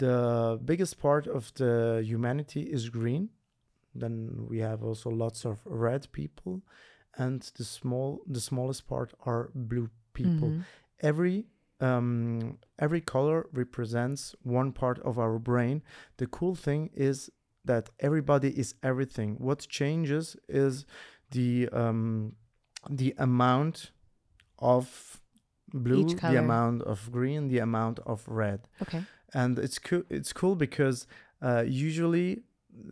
The 0.05 0.59
biggest 0.71 0.95
part 1.07 1.25
of 1.39 1.43
the 1.61 2.03
humanity 2.13 2.63
is 2.77 2.83
green. 2.99 3.25
Then 4.03 4.15
we 4.51 4.59
have 4.69 4.81
also 4.89 5.09
lots 5.25 5.41
of 5.45 5.57
red 5.65 6.03
people 6.13 6.55
and 7.25 7.41
the 7.59 7.65
small 7.65 8.09
the 8.35 8.41
smallest 8.41 8.83
part 8.93 9.11
are 9.31 9.43
blue 9.55 9.89
people. 10.13 10.51
Mhm. 10.51 10.63
every 11.11 11.37
um, 11.89 12.59
every 12.79 13.01
color 13.15 13.39
represents 13.63 14.23
one 14.59 14.71
part 14.73 14.99
of 15.09 15.15
our 15.25 15.39
brain. 15.39 15.77
The 16.21 16.27
cool 16.39 16.55
thing 16.67 16.83
is 17.09 17.31
that 17.65 17.85
everybody 17.99 18.51
is 18.63 18.75
everything. 18.83 19.31
What 19.49 19.61
changes 19.79 20.37
is 20.65 20.85
the 21.37 21.69
um, 21.83 22.37
the 23.01 23.11
amount 23.19 23.93
of 24.59 24.87
blue 25.73 26.03
the 26.33 26.39
amount 26.45 26.83
of 26.83 26.99
green 27.17 27.49
the 27.49 27.61
amount 27.69 27.99
of 28.13 28.19
red. 28.29 28.61
Okay. 28.83 29.03
And 29.35 29.59
it's 29.59 29.79
cool 29.79 30.03
it's 30.11 30.33
cool 30.33 30.57
because 30.57 31.07
uh, 31.43 31.65
usually 31.67 32.43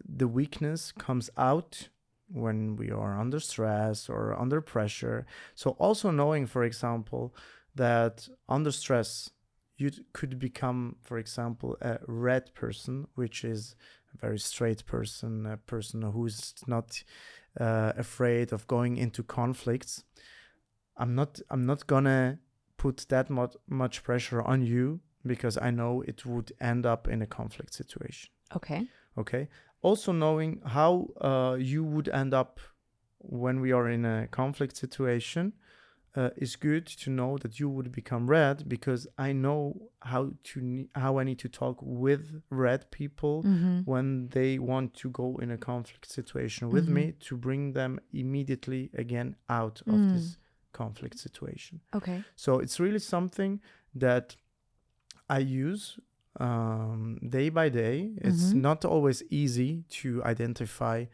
the 0.09 0.29
weakness 0.29 0.93
comes 0.93 1.31
out 1.37 1.89
when 2.31 2.77
we 2.77 2.91
are 2.91 3.19
under 3.19 3.41
stress 3.41 4.09
or 4.09 4.39
under 4.39 4.61
pressure. 4.61 5.27
So 5.55 5.71
also 5.79 6.11
knowing 6.11 6.47
for 6.47 6.65
example 6.65 7.35
that 7.75 8.29
under 8.49 8.71
stress 8.71 9.31
you 9.77 9.91
could 10.13 10.39
become 10.39 10.97
for 11.03 11.19
example 11.19 11.77
a 11.81 11.99
red 12.07 12.53
person 12.55 13.07
which 13.15 13.45
is 13.45 13.77
a 14.15 14.19
very 14.19 14.39
straight 14.39 14.85
person 14.87 15.47
a 15.47 15.57
person 15.57 16.03
who's 16.03 16.55
not 16.67 17.03
uh, 17.61 17.93
afraid 17.97 18.53
of 18.53 18.67
going 18.67 18.97
into 18.97 19.23
conflicts. 19.23 20.05
I'm 20.97 21.15
not 21.15 21.41
i'm 21.51 21.65
not 21.65 21.87
gonna 21.87 22.39
put 22.77 23.07
that 23.09 23.31
much 23.31 23.57
much 23.69 24.03
pressure 24.03 24.43
on 24.43 24.63
you 24.63 25.01
because 25.29 25.57
I 25.69 25.71
know 25.71 26.03
it 26.03 26.25
would 26.27 26.53
end 26.61 26.85
up 26.87 27.07
in 27.09 27.23
a 27.23 27.27
conflict 27.27 27.73
situation. 27.75 28.31
Okay. 28.57 28.87
Okay. 29.17 29.49
Also, 29.83 30.13
knowing 30.13 30.61
how 30.65 30.93
uh, 31.21 31.57
you 31.73 31.85
would 31.85 32.09
end 32.09 32.35
up 32.35 32.59
when 33.19 33.61
we 33.61 33.73
are 33.73 33.89
in 33.89 34.05
a 34.05 34.27
conflict 34.31 34.77
situation 34.77 35.53
uh, 36.17 36.31
is 36.37 36.57
good 36.57 36.87
to 36.87 37.11
know 37.11 37.37
that 37.39 37.61
you 37.61 37.69
would 37.69 37.93
become 37.93 38.27
red 38.31 38.69
because 38.69 39.07
I 39.19 39.33
know 39.33 39.91
how 40.01 40.33
to 40.51 40.89
how 40.95 41.19
I 41.21 41.25
need 41.25 41.39
to 41.41 41.49
talk 41.49 41.79
with 41.83 42.23
red 42.51 42.91
people 42.91 43.43
Mm-hmm. 43.45 43.81
when 43.85 44.29
they 44.31 44.59
want 44.59 44.95
to 45.03 45.11
go 45.11 45.37
in 45.43 45.51
a 45.51 45.59
conflict 45.59 46.07
situation 46.11 46.71
with 46.71 46.87
Mhm. 46.89 46.95
me 46.95 47.13
to 47.29 47.37
bring 47.37 47.73
them 47.75 48.01
immediately 48.13 48.91
again 48.95 49.37
out 49.49 49.83
of 49.87 49.95
Mm. 50.01 50.13
this 50.13 50.39
conflict 50.73 51.19
situation. 51.19 51.81
Okay. 51.95 52.23
So 52.37 52.59
it's 52.63 52.79
really 52.81 52.99
something 53.01 53.61
that 54.01 54.37
I 55.31 55.39
use 55.39 55.99
um, 56.41 57.19
day 57.29 57.49
by 57.51 57.69
day. 57.69 58.13
It's 58.19 58.53
Mhm. 58.53 58.61
not 58.63 58.85
always 58.85 59.23
easy 59.31 59.85
to 60.01 60.23
identify 60.25 61.07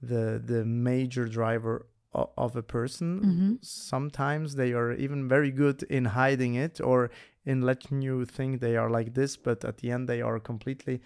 the 0.00 0.40
the 0.44 0.64
major 0.64 1.26
driver 1.28 1.86
o- 2.14 2.30
of 2.36 2.56
a 2.56 2.62
person. 2.62 3.20
Mhm. 3.20 3.58
Sometimes 3.64 4.54
they 4.54 4.72
are 4.72 4.92
even 4.92 5.28
very 5.28 5.50
good 5.50 5.82
in 5.90 6.04
hiding 6.04 6.54
it 6.54 6.80
or 6.80 7.10
in 7.44 7.62
letting 7.62 8.02
you 8.02 8.24
think 8.24 8.60
they 8.60 8.76
are 8.76 8.90
like 8.90 9.12
this, 9.14 9.36
but 9.36 9.64
at 9.64 9.78
the 9.78 9.90
end 9.90 10.08
they 10.08 10.22
are 10.22 10.38
completely 10.40 11.00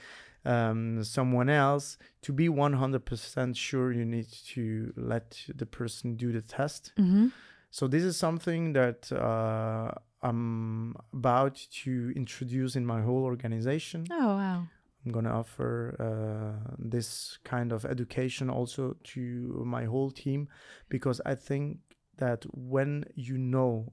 um, 0.44 1.02
someone 1.04 1.48
else. 1.48 1.96
To 2.22 2.32
be 2.32 2.48
100% 2.48 3.56
sure, 3.56 3.92
you 3.92 4.04
need 4.04 4.28
to 4.54 4.92
let 4.96 5.46
the 5.56 5.66
person 5.66 6.16
do 6.16 6.32
the 6.32 6.42
test. 6.42 6.92
hmm 6.96 7.28
So 7.70 7.88
this 7.88 8.02
is 8.02 8.16
something 8.18 8.74
that 8.74 9.10
uh, 9.12 9.92
I'm 10.22 10.94
about 11.12 11.56
to 11.84 12.12
introduce 12.16 12.76
in 12.76 12.86
my 12.86 13.02
whole 13.02 13.24
organization. 13.24 14.06
Oh 14.10 14.36
wow. 14.36 14.66
I'm 15.04 15.12
gonna 15.12 15.34
offer 15.34 15.96
uh, 15.98 16.74
this 16.78 17.38
kind 17.44 17.72
of 17.72 17.84
education 17.84 18.48
also 18.48 18.96
to 19.14 19.20
my 19.66 19.84
whole 19.84 20.10
team 20.12 20.48
because 20.88 21.20
I 21.26 21.34
think 21.34 21.78
that 22.18 22.44
when 22.54 23.04
you 23.14 23.36
know 23.36 23.92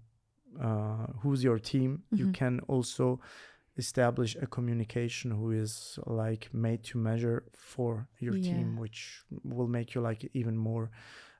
uh, 0.61 1.07
who's 1.21 1.43
your 1.43 1.59
team, 1.59 2.03
you 2.11 2.25
Mhm. 2.27 2.33
can 2.33 2.59
also 2.67 3.19
establish 3.77 4.35
a 4.35 4.45
communication 4.47 5.31
who 5.31 5.51
is 5.51 5.97
like 6.05 6.53
made 6.53 6.83
to 6.83 6.97
measure 6.97 7.43
for 7.55 8.07
your 8.19 8.33
team, 8.49 8.77
which 8.77 9.23
will 9.43 9.67
make 9.67 9.95
you 9.95 10.01
like 10.01 10.29
even 10.33 10.57
more 10.57 10.89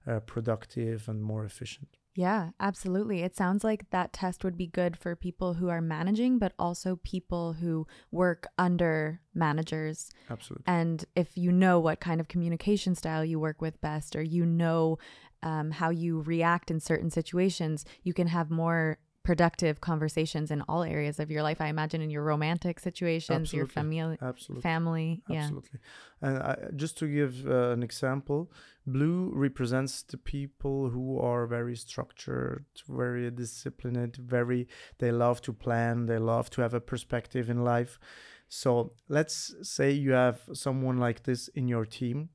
uh, 0.08 0.20
productive 0.22 1.08
and 1.10 1.22
more 1.22 1.44
efficient. 1.46 1.90
Yeah, 2.20 2.50
absolutely. 2.60 3.22
It 3.22 3.38
sounds 3.38 3.64
like 3.64 3.90
that 3.92 4.12
test 4.12 4.44
would 4.44 4.58
be 4.58 4.68
good 4.68 4.98
for 4.98 5.16
people 5.16 5.54
who 5.54 5.70
are 5.70 5.80
managing, 5.80 6.38
but 6.38 6.52
also 6.60 6.98
people 6.98 7.54
who 7.54 7.88
work 8.12 8.46
under 8.58 9.22
managers. 9.34 10.10
Absolutely. 10.30 10.66
And 10.68 11.06
if 11.16 11.38
you 11.38 11.54
know 11.54 11.80
what 11.80 12.02
kind 12.02 12.20
of 12.20 12.28
communication 12.28 12.94
style 12.94 13.24
you 13.24 13.40
work 13.40 13.62
with 13.62 13.80
best, 13.80 14.18
or 14.18 14.22
you 14.22 14.46
know 14.46 14.98
um, 15.44 15.72
how 15.72 15.92
you 15.92 16.20
react 16.20 16.70
in 16.70 16.82
certain 16.82 17.10
situations, 17.10 17.86
you 18.04 18.14
can 18.14 18.28
have 18.28 18.52
more 18.52 19.00
productive 19.24 19.82
conversations 19.82 20.50
in 20.50 20.62
all 20.64 20.84
areas 20.84 21.20
of 21.20 21.30
your 21.30 21.44
life. 21.44 21.62
I 21.62 21.68
imagine 21.68 22.02
in 22.02 22.10
your 22.10 22.24
romantic 22.24 22.80
situations, 22.80 23.54
your 23.54 23.66
Absolutely. 23.66 23.74
family, 23.74 24.18
Absolutely. 24.22 24.62
family. 24.62 25.24
Yeah. 25.30 25.42
Absolutely. 25.42 25.80
And 26.22 26.38
I, 26.38 26.58
just 26.76 26.98
to 27.00 27.08
give 27.08 27.46
uh, 27.46 27.72
an 27.72 27.84
example, 27.84 28.52
blue 28.88 29.32
represents 29.34 30.04
the 30.04 30.18
people 30.18 30.90
who 30.90 31.20
are 31.20 31.46
very 31.46 31.76
structured, 31.76 32.66
very 32.88 33.30
disciplined, 33.30 34.16
very 34.16 34.68
they 34.98 35.12
love 35.12 35.42
to 35.44 35.54
plan, 35.54 36.06
they 36.06 36.18
love 36.18 36.50
to 36.52 36.62
have 36.62 36.74
a 36.74 36.82
perspective 36.82 37.50
in 37.50 37.64
life. 37.64 38.00
So 38.48 38.94
let's 39.10 39.54
say 39.62 39.92
you 39.92 40.14
have 40.14 40.42
someone 40.54 40.98
like 40.98 41.24
this 41.24 41.50
in 41.50 41.68
your 41.68 41.86
team. 41.86 42.30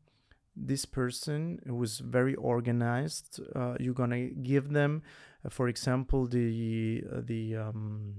This 0.56 0.84
person 0.84 1.58
who 1.66 1.82
is 1.82 1.98
very 1.98 2.36
organized, 2.36 3.40
uh, 3.56 3.74
you're 3.80 3.94
gonna 3.94 4.28
give 4.28 4.70
them, 4.70 5.02
for 5.50 5.68
example, 5.68 6.26
the 6.26 7.04
uh, 7.12 7.20
the 7.24 7.56
um, 7.56 8.14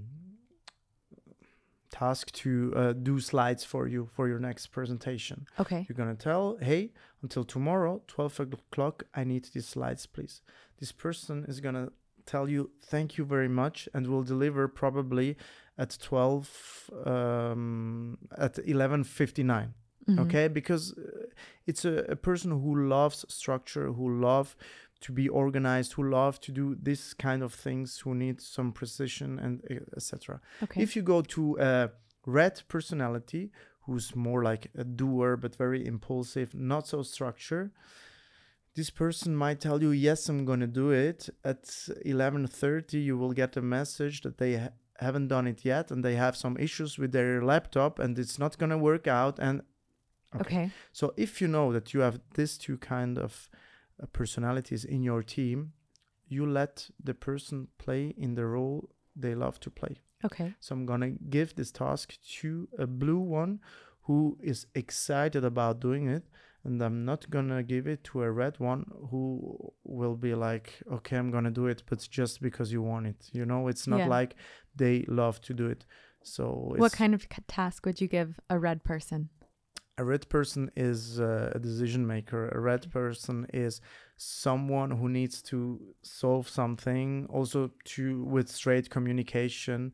task 1.90 2.30
to 2.32 2.72
uh, 2.76 2.92
do 2.92 3.20
slides 3.20 3.64
for 3.64 3.86
you 3.86 4.08
for 4.14 4.28
your 4.28 4.38
next 4.38 4.66
presentation. 4.68 5.46
Okay. 5.58 5.86
You're 5.88 5.96
gonna 5.96 6.14
tell, 6.14 6.56
hey, 6.60 6.92
until 7.22 7.44
tomorrow, 7.44 8.02
12 8.08 8.40
o'clock, 8.40 9.04
I 9.14 9.24
need 9.24 9.48
these 9.54 9.66
slides, 9.66 10.06
please. 10.06 10.42
This 10.78 10.92
person 10.92 11.44
is 11.48 11.60
gonna 11.60 11.90
tell 12.26 12.48
you, 12.48 12.70
thank 12.82 13.16
you 13.16 13.24
very 13.24 13.48
much, 13.48 13.88
and 13.94 14.06
will 14.08 14.24
deliver 14.24 14.68
probably 14.68 15.36
at 15.78 15.96
12, 16.02 16.90
um, 17.06 18.18
at 18.36 18.54
11.59 18.56 19.74
Mhm. 20.08 20.20
okay 20.20 20.46
because 20.46 20.92
uh, 20.96 21.26
it's 21.66 21.84
a, 21.84 22.04
a 22.08 22.14
person 22.14 22.52
who 22.52 22.86
loves 22.86 23.24
structure 23.28 23.92
who 23.92 24.20
love 24.20 24.56
to 25.00 25.12
be 25.12 25.28
organized 25.28 25.92
who 25.94 26.02
love 26.08 26.40
to 26.40 26.52
do 26.52 26.74
this 26.82 27.14
kind 27.14 27.42
of 27.42 27.52
things 27.54 27.98
who 28.00 28.14
need 28.14 28.40
some 28.40 28.72
precision 28.72 29.38
and 29.38 29.62
etc 29.96 30.40
Okay. 30.62 30.82
if 30.82 30.96
you 30.96 31.02
go 31.02 31.22
to 31.22 31.56
a 31.60 31.90
red 32.26 32.62
personality 32.68 33.50
who's 33.84 34.16
more 34.16 34.42
like 34.42 34.68
a 34.76 34.84
doer 34.84 35.36
but 35.36 35.54
very 35.56 35.86
impulsive 35.86 36.54
not 36.54 36.86
so 36.88 37.02
structured 37.02 37.70
this 38.74 38.90
person 38.90 39.34
might 39.36 39.60
tell 39.60 39.82
you 39.82 39.90
yes 39.90 40.28
i'm 40.28 40.44
going 40.44 40.60
to 40.60 40.66
do 40.66 40.90
it 40.90 41.28
at 41.44 41.62
11:30 42.04 42.94
you 43.04 43.16
will 43.16 43.32
get 43.32 43.56
a 43.56 43.62
message 43.62 44.20
that 44.22 44.38
they 44.38 44.56
ha- 44.56 44.70
haven't 44.98 45.28
done 45.28 45.46
it 45.46 45.64
yet 45.64 45.90
and 45.90 46.04
they 46.04 46.14
have 46.16 46.36
some 46.36 46.56
issues 46.58 46.98
with 46.98 47.12
their 47.12 47.42
laptop 47.42 47.98
and 47.98 48.18
it's 48.18 48.38
not 48.38 48.58
going 48.58 48.70
to 48.70 48.78
work 48.78 49.06
out 49.06 49.38
and 49.38 49.62
okay. 50.40 50.70
so 50.92 51.12
if 51.16 51.40
you 51.40 51.48
know 51.48 51.72
that 51.72 51.92
you 51.94 52.00
have 52.00 52.18
these 52.34 52.56
two 52.58 52.76
kind 52.78 53.18
of 53.18 53.48
personalities 54.12 54.84
in 54.84 55.02
your 55.02 55.22
team, 55.22 55.72
you 56.28 56.44
let 56.44 56.90
the 57.02 57.14
person 57.14 57.68
play 57.78 58.14
in 58.18 58.34
the 58.34 58.44
role 58.46 58.90
they 59.14 59.34
love 59.34 59.58
to 59.60 59.70
play. 59.70 60.00
Okay. 60.24 60.54
So 60.60 60.74
I'm 60.74 60.86
gonna 60.86 61.10
give 61.10 61.54
this 61.54 61.70
task 61.70 62.18
to 62.40 62.68
a 62.78 62.86
blue 62.86 63.18
one 63.18 63.60
who 64.02 64.38
is 64.42 64.66
excited 64.74 65.44
about 65.44 65.80
doing 65.80 66.08
it, 66.08 66.24
and 66.64 66.82
I'm 66.82 67.04
not 67.04 67.30
gonna 67.30 67.62
give 67.62 67.86
it 67.86 68.02
to 68.04 68.22
a 68.22 68.30
red 68.30 68.58
one 68.58 68.84
who 69.10 69.72
will 69.84 70.16
be 70.16 70.34
like, 70.34 70.82
okay, 70.92 71.16
I'm 71.16 71.30
gonna 71.30 71.50
do 71.50 71.66
it, 71.66 71.82
but 71.88 72.06
just 72.10 72.40
because 72.42 72.72
you 72.72 72.82
want 72.82 73.06
it. 73.06 73.30
You 73.32 73.46
know, 73.46 73.68
it's 73.68 73.86
not 73.86 73.98
Yeah. 74.00 74.08
like 74.08 74.34
they 74.74 75.04
love 75.08 75.40
to 75.42 75.54
do 75.54 75.66
it. 75.66 75.86
So 76.22 76.74
What 76.76 76.92
kind 76.92 77.14
of 77.14 77.28
task 77.46 77.86
would 77.86 78.00
you 78.00 78.08
give 78.08 78.40
a 78.50 78.58
red 78.58 78.82
person? 78.84 79.28
A 79.98 80.04
red 80.04 80.28
person 80.28 80.70
is 80.76 81.18
uh, 81.20 81.52
a 81.54 81.58
decision 81.58 82.06
maker 82.06 82.48
a 82.48 82.60
red 82.60 82.90
person 82.90 83.46
is 83.52 83.80
someone 84.16 84.90
who 84.90 85.08
needs 85.08 85.42
to 85.42 85.80
solve 86.02 86.48
something 86.48 87.26
also 87.30 87.70
to 87.84 88.22
with 88.24 88.48
straight 88.48 88.90
communication 88.90 89.92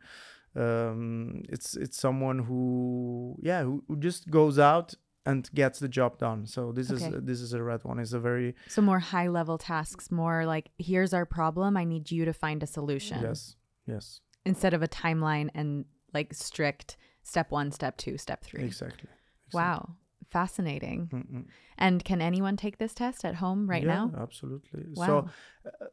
um, 0.55 1.43
it's 1.49 1.77
it's 1.77 1.99
someone 1.99 2.39
who 2.41 3.37
yeah 3.43 3.63
who, 3.63 3.83
who 3.89 3.97
just 3.97 4.31
goes 4.31 4.59
out 4.59 4.95
and 5.25 5.49
gets 5.55 5.79
the 5.79 5.89
job 5.89 6.19
done 6.19 6.47
so 6.47 6.73
this 6.73 6.91
Okay. 6.91 7.07
is 7.07 7.15
this 7.23 7.41
is 7.41 7.53
a 7.53 7.63
red 7.63 7.83
one 7.85 7.99
it's 7.99 8.13
a 8.13 8.21
very 8.21 8.55
So 8.69 8.83
more 8.83 8.99
high 8.99 9.29
level 9.29 9.57
tasks, 9.57 10.11
more 10.11 10.45
like 10.47 10.71
here's 10.79 11.15
our 11.15 11.25
problem. 11.25 11.77
I 11.77 11.85
need 11.85 12.11
you 12.11 12.25
to 12.25 12.33
find 12.33 12.63
a 12.63 12.67
solution 12.67 13.23
yes 13.23 13.57
yes 13.87 14.21
instead 14.45 14.75
of 14.75 14.83
a 14.83 14.89
timeline 14.89 15.49
and 15.55 15.85
like 16.13 16.35
strict 16.35 16.97
step 17.23 17.53
one, 17.53 17.71
step 17.71 17.97
two, 17.97 18.19
step 18.19 18.43
three. 18.45 18.65
exactly. 18.65 19.09
Wow. 19.55 19.97
Fascinating. 20.31 21.09
Mm-mm. 21.13 21.45
And 21.77 22.05
can 22.05 22.21
anyone 22.23 22.57
take 22.57 22.79
this 22.79 22.95
test 22.95 23.25
at 23.25 23.35
home 23.37 23.69
right 23.69 23.83
Yeah, 23.83 24.07
now? 24.07 24.13
absolutely 24.19 24.85
Wow. 24.95 25.07
so 25.07 25.29
uh, 25.67 25.87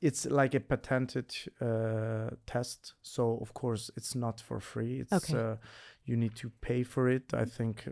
it's 0.00 0.26
like 0.26 0.54
a 0.54 0.60
patented 0.60 1.34
uh, 1.60 2.30
test 2.46 2.94
so 3.02 3.38
of 3.40 3.52
course 3.54 3.90
it's 3.96 4.14
not 4.14 4.40
for 4.40 4.60
free 4.60 5.00
it's 5.00 5.12
Okay. 5.24 5.38
uh, 5.38 5.56
you 6.04 6.16
need 6.16 6.34
to 6.36 6.50
pay 6.60 6.82
for 6.84 7.08
it 7.08 7.34
i 7.34 7.44
think 7.44 7.84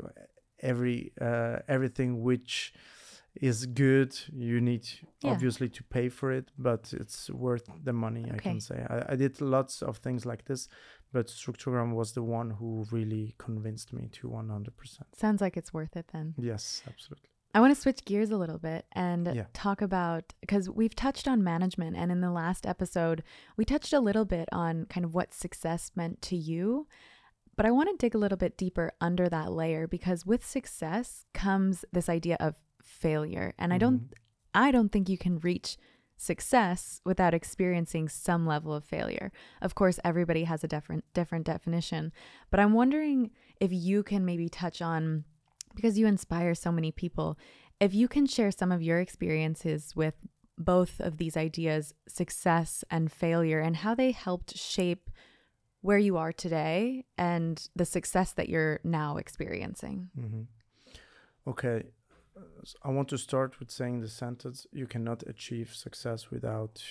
every 0.61 1.12
uh, 1.20 1.59
everything 1.68 2.22
which 2.22 2.72
is 3.35 3.66
good 3.66 4.16
you 4.33 4.61
need 4.61 4.87
Yeah. 5.22 5.33
obviously 5.33 5.68
to 5.68 5.83
pay 5.83 6.09
for 6.09 6.31
it 6.33 6.52
but 6.59 6.92
it's 6.92 7.29
worth 7.31 7.68
the 7.85 7.92
money 7.92 8.31
i 8.33 8.38
can 8.38 8.61
say 8.61 8.87
I, 8.88 9.12
I 9.12 9.16
did 9.16 9.40
lots 9.40 9.83
of 9.83 9.98
things 9.98 10.24
like 10.24 10.44
this 10.44 10.68
but 11.16 11.26
structogram 11.40 11.90
was 12.00 12.09
the 12.18 12.22
one 12.38 12.48
who 12.59 12.70
really 12.96 13.26
convinced 13.46 13.88
me 13.96 14.05
to 14.16 14.22
100% 14.29 14.68
Sounds 15.24 15.40
like 15.44 15.57
it's 15.61 15.72
worth 15.79 15.94
it 16.00 16.07
then. 16.12 16.26
yes 16.50 16.64
absolutely 16.90 17.31
I 17.55 17.61
want 17.61 17.74
to 17.74 17.81
switch 17.81 18.05
gears 18.05 18.31
a 18.37 18.37
little 18.42 18.59
bit 18.70 18.83
and 18.92 19.22
Yeah. 19.38 19.46
talk 19.64 19.79
about 19.88 20.24
because 20.42 20.64
we've 20.79 20.94
touched 21.07 21.26
on 21.33 21.38
management, 21.42 21.96
and 22.00 22.09
in 22.14 22.20
the 22.26 22.31
last 22.42 22.66
episode, 22.66 23.18
we 23.57 23.64
touched 23.64 23.94
a 23.94 24.00
little 24.09 24.26
bit 24.37 24.46
on 24.52 24.85
kind 24.94 25.05
of 25.07 25.14
what 25.14 25.33
success 25.33 25.83
meant 26.00 26.16
to 26.29 26.37
you. 26.50 26.87
But 27.57 27.64
I 27.64 27.70
want 27.76 27.88
to 27.88 27.96
dig 27.96 28.14
a 28.14 28.18
little 28.24 28.37
bit 28.44 28.59
deeper 28.64 28.87
under 29.00 29.26
that 29.31 29.48
layer 29.61 29.85
because 29.96 30.26
with 30.31 30.44
success 30.44 31.24
comes 31.33 31.74
this 31.96 32.09
idea 32.18 32.37
of 32.46 32.52
failure, 32.83 33.48
and 33.59 33.72
I 33.72 33.79
don't, 33.79 34.00
mm-hmm. 34.00 34.66
I 34.66 34.68
don't 34.70 34.90
think 34.92 35.09
you 35.09 35.16
can 35.26 35.38
reach 35.48 35.79
success 36.16 37.00
without 37.05 37.35
experiencing 37.35 38.09
some 38.09 38.46
level 38.46 38.74
of 38.74 38.85
failure. 38.85 39.33
Of 39.61 39.74
course, 39.74 40.00
everybody 40.05 40.44
has 40.44 40.64
a 40.64 40.68
different 40.68 41.05
different 41.14 41.46
definition, 41.46 42.12
but 42.50 42.61
I'm 42.61 42.72
wondering 42.72 43.31
if 43.61 43.72
you 43.72 44.02
can 44.02 44.24
maybe 44.24 44.48
touch 44.48 44.81
on 44.81 45.24
because 45.74 45.98
you 45.98 46.07
inspire 46.07 46.55
so 46.55 46.72
many 46.72 46.90
people, 46.90 47.38
if 47.81 47.94
you 47.94 48.09
can 48.09 48.26
share 48.26 48.50
some 48.50 48.72
of 48.72 48.83
your 48.83 48.98
experiences 48.98 49.94
with 49.94 50.14
both 50.59 51.00
of 51.00 51.18
these 51.18 51.37
ideas, 51.37 51.92
success 52.09 52.83
and 52.90 53.12
failure, 53.12 53.61
and 53.61 53.76
how 53.76 53.94
they 53.94 54.11
helped 54.11 54.57
shape 54.57 55.11
where 55.83 55.98
you 55.98 56.16
are 56.16 56.33
today 56.33 57.05
and 57.18 57.68
the 57.76 57.85
success 57.85 58.33
that 58.33 58.48
you're 58.48 58.81
now 58.83 59.18
experiencing. 59.18 60.09
hmm 60.18 60.42
Okay, 61.48 61.85
I 62.83 62.90
want 62.90 63.09
to 63.09 63.18
start 63.18 63.59
with 63.59 63.70
saying 63.70 64.01
the 64.01 64.09
sentence 64.09 64.66
you 64.72 64.87
cannot 64.87 65.22
achieve 65.27 65.75
success 65.75 66.31
without 66.31 66.83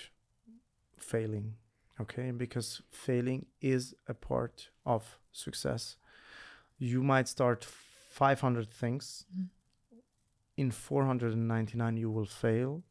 failing. 0.97 1.55
Okay, 2.01 2.31
because 2.31 2.81
failing 2.91 3.45
is 3.61 3.93
a 4.07 4.13
part 4.13 4.69
of 4.85 5.19
success. 5.31 5.97
you 6.77 7.01
might 7.01 7.25
start 7.27 7.63
500 7.63 8.69
things 8.69 9.25
Mhm. 9.33 9.49
in 10.57 10.71
499 10.71 11.95
you 11.95 12.11
will 12.11 12.25
fail 12.25 12.83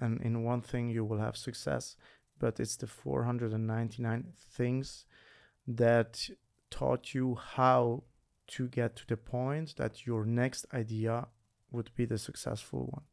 and 0.00 0.18
in 0.22 0.42
one 0.44 0.62
thing 0.62 0.88
you 0.88 1.04
will 1.04 1.18
have 1.18 1.36
success 1.36 1.96
but 2.38 2.58
it's 2.58 2.76
the 2.78 2.86
499 2.86 4.32
things 4.34 5.04
that 5.66 6.30
taught 6.70 7.12
you 7.14 7.34
how 7.34 8.02
to 8.46 8.66
get 8.68 8.96
to 8.96 9.06
the 9.06 9.16
point 9.18 9.76
that 9.76 10.06
your 10.06 10.24
next 10.24 10.64
idea 10.72 11.28
would 11.70 11.90
be 11.94 12.04
the 12.04 12.18
successful 12.18 12.86
one. 12.90 13.04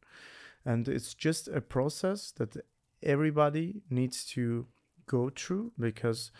And 0.64 0.88
it's 0.88 1.14
just 1.14 1.48
a 1.48 1.60
process 1.60 2.32
that 2.32 2.56
everybody 3.02 3.82
needs 3.90 4.24
to 4.26 4.66
go 5.06 5.30
through 5.30 5.72
because 5.78 6.30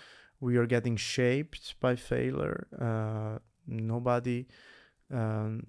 we 0.41 0.57
are 0.57 0.67
getting 0.67 0.97
shaped 0.97 1.75
by 1.81 1.97
failure. 1.97 2.67
Uh, 2.79 3.39
nobody 3.67 4.47
um, 5.13 5.65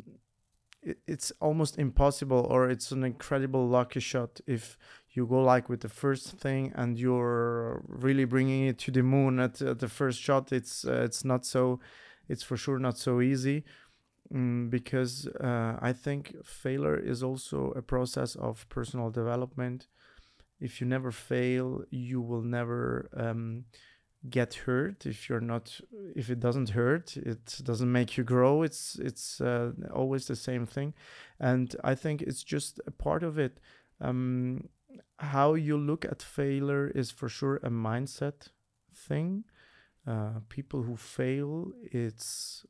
it, 0.85 0.99
it's 1.07 1.31
almost 1.41 1.77
impossible 1.77 2.47
or 2.49 2.69
it's 2.69 2.91
an 2.91 3.03
incredible 3.03 3.67
lucky 3.67 3.99
shot 3.99 4.39
if 4.47 4.77
you 5.11 5.25
go 5.25 5.41
like 5.41 5.67
with 5.67 5.81
the 5.81 5.89
first 5.89 6.37
thing 6.37 6.71
and 6.75 6.97
you're 6.99 7.83
really 7.87 8.25
bringing 8.25 8.67
it 8.67 8.77
to 8.77 8.91
the 8.91 9.01
moon 9.01 9.39
at, 9.39 9.61
at 9.61 9.79
the 9.79 9.87
first 9.87 10.21
shot. 10.21 10.51
It's 10.51 10.85
uh, 10.85 11.01
it's 11.03 11.25
not 11.25 11.45
so 11.45 11.79
it's 12.29 12.43
for 12.43 12.57
sure 12.57 12.79
not 12.79 12.97
so 12.97 13.21
easy 13.21 13.63
mm, 14.33 14.69
because 14.69 15.27
uh, 15.39 15.77
i 15.81 15.93
think 15.93 16.35
failure 16.43 16.97
is 16.97 17.23
also 17.23 17.71
a 17.75 17.81
process 17.81 18.35
of 18.35 18.67
personal 18.69 19.09
development. 19.09 19.87
If 20.59 20.79
you 20.79 20.87
never 20.87 21.11
fail 21.11 21.83
you 21.89 22.21
will 22.21 22.41
never 22.41 23.09
um, 23.15 23.65
get 24.29 24.53
hurt. 24.65 25.05
If 25.05 25.29
you're 25.29 25.41
not 25.41 25.79
if 26.15 26.29
it 26.29 26.39
doesn't 26.39 26.69
hurt 26.69 27.17
it 27.17 27.59
doesn't 27.63 27.91
make 27.91 28.17
you 28.17 28.23
grow. 28.23 28.63
It's 28.63 28.97
it's 28.99 29.41
uh, 29.41 29.71
always 29.93 30.27
the 30.27 30.35
same 30.35 30.65
thing. 30.65 30.93
And 31.39 31.75
i 31.83 31.95
think 31.95 32.21
it's 32.21 32.43
just 32.43 32.79
a 32.87 32.91
part 32.91 33.23
of 33.23 33.37
it. 33.37 33.59
Um, 34.01 34.69
how 35.19 35.53
you 35.53 35.77
look 35.77 36.05
at 36.05 36.21
failure 36.21 36.87
is 36.87 37.11
for 37.11 37.29
sure 37.29 37.57
a 37.57 37.69
mindset 37.69 38.49
thing. 38.93 39.43
Uh, 40.07 40.39
people 40.49 40.83
who 40.83 40.95
fail 40.95 41.71
it's 41.91 42.65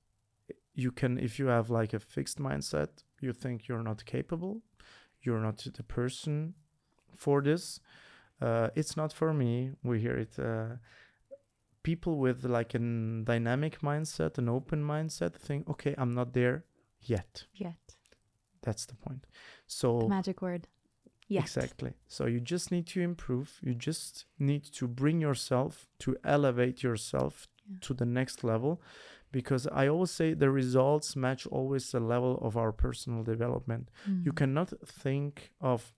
you 0.75 0.91
can 0.91 1.17
if 1.17 1.39
you 1.39 1.47
have 1.47 1.69
like 1.69 1.93
a 1.93 1.99
fixed 1.99 2.37
mindset 2.39 2.89
you 3.21 3.33
think 3.33 3.67
you're 3.67 3.83
not 3.83 4.05
capable 4.05 4.61
you're 5.23 5.39
not 5.39 5.57
the 5.77 5.83
person 5.83 6.53
for 7.15 7.41
this 7.41 7.79
uh, 8.41 8.67
it's 8.75 8.95
not 8.97 9.13
for 9.13 9.33
me 9.33 9.71
we 9.83 9.99
hear 9.99 10.17
it 10.17 10.37
uh, 10.37 10.75
people 11.83 12.17
with 12.17 12.43
like 12.45 12.73
a 12.73 12.79
dynamic 12.79 13.79
mindset 13.81 14.37
an 14.37 14.49
open 14.49 14.83
mindset 14.83 15.33
think 15.35 15.69
okay 15.69 15.93
i'm 15.97 16.13
not 16.13 16.33
there 16.33 16.63
yet 17.01 17.45
Yet. 17.53 17.95
that's 18.61 18.85
the 18.85 18.95
point 18.95 19.25
so 19.67 19.99
The 19.99 20.07
magic 20.09 20.41
word. 20.41 20.67
Yet. 21.27 21.41
Exactly. 21.45 21.93
So 22.07 22.27
you 22.27 22.39
just 22.39 22.69
need 22.71 22.85
to 22.93 23.01
improve. 23.01 23.57
You 23.63 23.73
just 23.73 24.25
need 24.37 24.63
to 24.73 24.87
bring 24.87 25.19
yourself 25.19 25.87
to 26.03 26.15
elevate 26.23 26.83
yourself 26.83 27.47
Yeah. 27.67 27.77
to 27.81 27.93
the 27.95 28.05
next 28.05 28.43
level 28.43 28.79
because 29.31 29.67
I 29.67 29.87
always 29.87 30.11
say 30.11 30.33
the 30.33 30.49
results 30.49 31.15
match 31.15 31.45
always 31.47 31.91
the 31.91 31.99
level 31.99 32.37
of 32.41 32.55
our 32.57 32.71
personal 32.71 33.23
development. 33.23 33.89
You 34.23 34.31
Mm. 34.31 34.35
cannot 34.35 34.73
think 34.85 35.51
of 35.59 35.93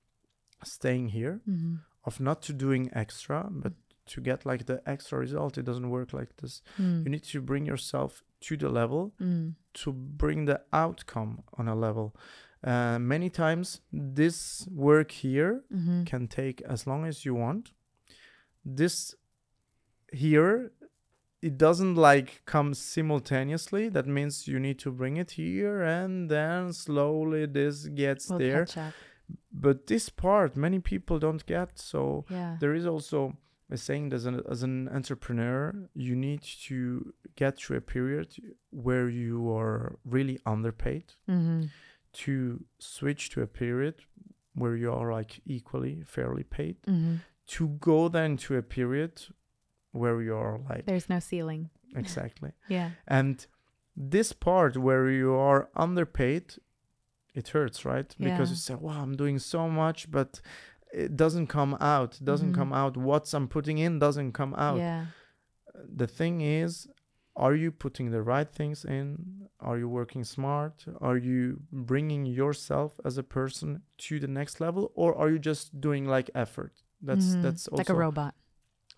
staying 0.63 1.09
here, 1.09 1.41
Mhm. 1.47 1.79
of 2.03 2.19
not 2.19 2.41
to 2.43 2.53
doing 2.53 2.89
extra, 2.93 3.47
but 3.51 3.73
to 4.07 4.21
get 4.21 4.45
like 4.45 4.65
the 4.65 4.81
extra 4.89 5.19
result. 5.19 5.57
It 5.57 5.65
doesn't 5.65 5.89
work 5.89 6.13
like 6.13 6.35
this. 6.37 6.61
Mm. 6.77 7.03
You 7.03 7.09
need 7.11 7.23
to 7.23 7.41
bring 7.41 7.65
yourself 7.67 8.23
to 8.41 8.55
the 8.57 8.69
level 8.69 9.13
Mm. 9.19 9.55
to 9.73 9.91
bring 9.93 10.45
the 10.45 10.61
outcome 10.71 11.43
on 11.57 11.67
a 11.67 11.75
level. 11.75 12.15
Uh, 12.63 12.97
many 12.99 13.29
times, 13.29 13.81
this 13.91 14.67
work 14.71 15.11
here 15.11 15.63
Mhm. 15.71 16.05
can 16.07 16.27
take 16.27 16.61
as 16.61 16.87
long 16.87 17.05
as 17.05 17.23
you 17.25 17.35
want. 17.35 17.73
This 18.65 19.15
here, 20.13 20.71
it 21.41 21.57
doesn't 21.57 21.95
like 21.95 22.41
come 22.45 22.73
simultaneously. 22.73 23.89
That 23.89 24.07
means 24.07 24.47
you 24.47 24.59
need 24.59 24.79
to 24.79 24.91
bring 24.91 25.17
it 25.17 25.31
here 25.31 25.81
and 25.81 26.29
then 26.29 26.73
slowly 26.73 27.45
this 27.45 27.85
gets 27.87 28.29
We'll 28.29 28.39
there. 28.39 28.65
But 29.51 29.87
this 29.87 30.09
part, 30.09 30.55
many 30.55 30.79
people 30.79 31.19
don't 31.19 31.45
get. 31.45 31.77
So 31.79 32.25
Yeah. 32.29 32.57
there 32.59 32.73
is 32.73 32.85
also 32.85 33.37
a 33.69 33.77
saying 33.77 34.09
that 34.09 34.15
as 34.17 34.25
an, 34.25 34.41
as 34.49 34.63
an 34.63 34.87
entrepreneur, 34.89 35.89
you 35.93 36.15
need 36.15 36.41
to 36.67 37.13
get 37.35 37.57
through 37.57 37.77
a 37.77 37.81
period 37.81 38.35
where 38.71 39.09
you 39.09 39.51
are 39.51 39.97
really 40.05 40.39
underpaid 40.45 41.13
hmm 41.25 41.65
to 42.13 42.65
switch 42.79 43.29
to 43.29 43.41
a 43.41 43.47
period 43.47 43.95
where 44.55 44.75
you 44.75 44.91
are 44.91 45.11
like 45.13 45.39
equally 45.45 46.01
fairly 46.03 46.43
paid 46.43 46.77
hmm 46.85 47.15
to 47.45 47.67
go 47.79 48.09
then 48.09 48.35
to 48.37 48.55
a 48.57 48.61
period 48.61 49.21
where 50.01 50.21
you 50.27 50.35
are 50.35 50.55
like 50.69 50.83
There's 50.85 51.09
no 51.15 51.19
ceiling. 51.19 51.63
exactly 52.03 52.51
Yeah. 52.77 52.89
and 53.07 53.35
this 54.15 54.29
part 54.47 54.73
where 54.87 55.05
you 55.21 55.31
are 55.49 55.61
underpaid 55.85 56.43
it 57.39 57.47
hurts 57.55 57.79
right 57.91 58.09
because 58.27 58.49
Yeah. 58.49 58.55
you 58.55 58.61
say 58.67 58.75
wow 58.85 58.99
i'm 59.03 59.15
doing 59.23 59.39
so 59.39 59.61
much 59.83 59.99
but 60.17 60.31
it 61.03 61.11
doesn't 61.23 61.47
come 61.57 61.73
out 61.95 62.09
it 62.19 62.25
doesn't 62.31 62.51
Mhm. 62.53 62.59
come 62.61 62.71
out 62.81 62.93
what 63.09 63.25
i'm 63.35 63.47
putting 63.47 63.77
in 63.85 63.99
doesn't 63.99 64.31
come 64.41 64.53
out 64.67 64.77
Yeah. 64.77 65.05
the 66.01 66.07
thing 66.19 66.35
is 66.63 66.87
are 67.45 67.55
you 67.63 67.71
putting 67.71 68.07
the 68.15 68.21
right 68.33 68.49
things 68.59 68.79
in 68.97 69.03
are 69.59 69.77
you 69.81 69.87
working 69.99 70.23
smart 70.23 70.75
are 71.07 71.17
you 71.29 71.41
bringing 71.71 72.23
yourself 72.25 72.91
as 73.07 73.17
a 73.17 73.23
person 73.37 73.69
to 74.05 74.13
the 74.23 74.27
next 74.39 74.55
level 74.65 74.83
or 75.01 75.09
are 75.21 75.29
you 75.33 75.39
just 75.51 75.65
doing 75.87 76.03
like 76.15 76.29
effort 76.43 76.73
that's 77.07 77.27
Mhm. 77.35 77.41
that's 77.43 77.63
also 77.67 77.81
like 77.81 77.89
a 77.97 77.99
robot. 78.05 78.33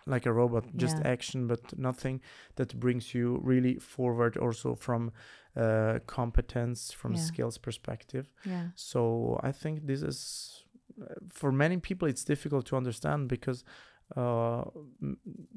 Like 0.06 0.26
a 0.28 0.32
robot 0.32 0.64
just 0.76 0.98
Yeah. 0.98 1.12
action 1.12 1.46
but 1.46 1.78
nothing 1.78 2.20
that 2.54 2.78
brings 2.80 3.14
you 3.14 3.40
really 3.44 3.78
forward 3.78 4.36
also 4.36 4.74
from 4.74 5.12
uh, 5.56 5.98
competence 6.06 6.92
from 6.94 7.12
Yeah. 7.14 7.20
skills 7.20 7.58
perspective 7.58 8.24
Yeah. 8.44 8.68
so 8.74 9.38
i 9.42 9.52
think 9.52 9.86
this 9.86 10.02
is 10.02 10.64
uh, 11.00 11.04
for 11.28 11.52
many 11.52 11.76
people 11.78 12.08
it's 12.08 12.24
difficult 12.24 12.66
to 12.66 12.76
understand 12.76 13.28
because 13.28 13.64
uh, 14.16 14.62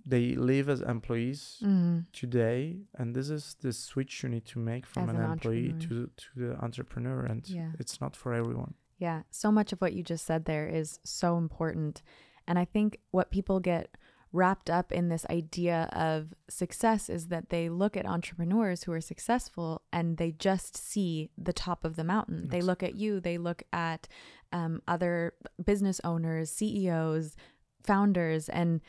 they 0.06 0.36
live 0.36 0.70
as 0.70 0.82
employees 0.82 1.60
Mm. 1.64 2.06
today 2.12 2.78
and 3.00 3.16
this 3.16 3.30
is 3.30 3.56
the 3.62 3.72
switch 3.74 4.24
you 4.24 4.30
need 4.30 4.46
to 4.46 4.60
make 4.60 4.86
from 4.86 5.10
an, 5.10 5.16
an 5.16 5.32
employee 5.32 5.74
to 5.80 6.08
to 6.18 6.28
the 6.36 6.64
entrepreneur 6.64 7.26
and 7.26 7.48
Yeah. 7.50 7.72
it's 7.80 8.00
not 8.02 8.16
for 8.16 8.34
everyone 8.34 8.74
Yeah, 9.00 9.24
so 9.32 9.52
much 9.52 9.74
of 9.74 9.82
what 9.82 9.94
you 9.94 10.04
just 10.04 10.26
said 10.26 10.46
there 10.46 10.68
is 10.82 11.00
so 11.04 11.38
important. 11.38 12.02
And 12.48 12.58
I 12.60 12.66
think 12.66 13.00
what 13.12 13.32
people 13.32 13.60
get 13.60 13.98
wrapped 14.34 14.70
up 14.70 14.92
in 14.92 15.10
this 15.10 15.26
idea 15.30 15.88
of 15.94 16.34
success 16.50 17.08
is 17.08 17.28
that 17.28 17.50
they 17.50 17.70
look 17.70 17.96
at 17.96 18.06
entrepreneurs 18.06 18.84
who 18.84 18.92
are 18.92 19.00
successful 19.00 19.84
and 19.94 20.18
they 20.18 20.32
just 20.32 20.76
see 20.76 21.30
the 21.38 21.54
top 21.54 21.86
of 21.86 21.96
the 21.96 22.04
mountain. 22.04 22.50
They 22.50 22.62
look 22.62 22.82
at 22.82 22.96
you, 22.96 23.20
they 23.20 23.38
look 23.38 23.62
at 23.72 24.08
um, 24.52 24.82
other 24.88 25.34
business 25.64 26.02
owners, 26.04 26.50
CEOs, 26.52 27.36
founders, 27.84 28.50
and 28.50 28.82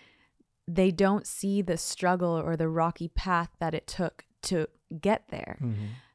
they 0.66 0.90
don't 0.90 1.26
see 1.26 1.60
the 1.60 1.76
struggle 1.76 2.40
or 2.40 2.56
the 2.56 2.68
rocky 2.68 3.08
path 3.08 3.50
that 3.60 3.74
it 3.74 3.86
took 3.86 4.24
to 4.42 4.66
get 4.98 5.28
there. 5.28 5.58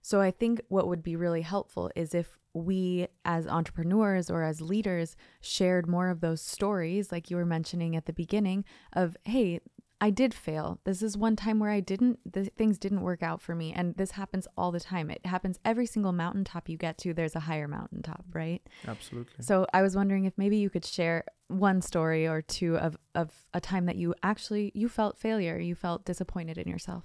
So 0.09 0.21
I 0.21 0.31
think 0.31 0.59
what 0.69 0.87
would 0.87 1.03
be 1.03 1.15
really 1.15 1.43
helpful 1.43 1.91
is 1.95 2.15
if 2.15 2.39
we 2.55 3.09
as 3.25 3.45
entrepreneurs 3.45 4.31
or 4.31 4.41
as 4.41 4.59
leaders 4.59 5.15
shared 5.39 5.85
more 5.85 6.09
of 6.09 6.19
those 6.19 6.41
stories 6.41 7.11
like 7.11 7.29
you 7.29 7.37
were 7.37 7.45
mentioning 7.45 7.95
at 7.95 8.07
the 8.07 8.13
beginning 8.13 8.65
of 8.93 9.15
hey, 9.25 9.59
I 10.01 10.09
did 10.09 10.33
fail. 10.33 10.79
This 10.83 11.03
is 11.03 11.15
one 11.15 11.35
time 11.35 11.59
where 11.59 11.69
I 11.69 11.79
didn't 11.79 12.33
the 12.33 12.45
things 12.45 12.79
didn't 12.79 13.01
work 13.01 13.21
out 13.21 13.39
for 13.39 13.53
me 13.53 13.71
and 13.71 13.93
this 13.97 14.09
happens 14.09 14.47
all 14.57 14.71
the 14.71 14.79
time. 14.79 15.11
It 15.11 15.27
happens 15.27 15.59
every 15.63 15.85
single 15.85 16.11
mountaintop 16.11 16.69
you 16.69 16.77
get 16.77 16.97
to 16.99 17.13
there's 17.13 17.35
a 17.35 17.41
higher 17.41 17.67
mountaintop, 17.67 18.25
right? 18.33 18.63
absolutely 18.87 19.43
So 19.43 19.67
I 19.75 19.83
was 19.83 19.95
wondering 19.95 20.25
if 20.25 20.33
maybe 20.39 20.57
you 20.57 20.71
could 20.71 20.85
share 20.85 21.23
one 21.49 21.83
story 21.83 22.27
or 22.27 22.41
two 22.41 22.79
of 22.79 22.97
of 23.13 23.29
a 23.53 23.61
time 23.61 23.85
that 23.85 23.95
you 23.95 24.15
actually 24.23 24.71
you 24.73 24.89
felt 24.89 25.19
failure, 25.19 25.59
you 25.59 25.75
felt 25.75 26.03
disappointed 26.03 26.57
in 26.57 26.67
yourself. 26.67 27.03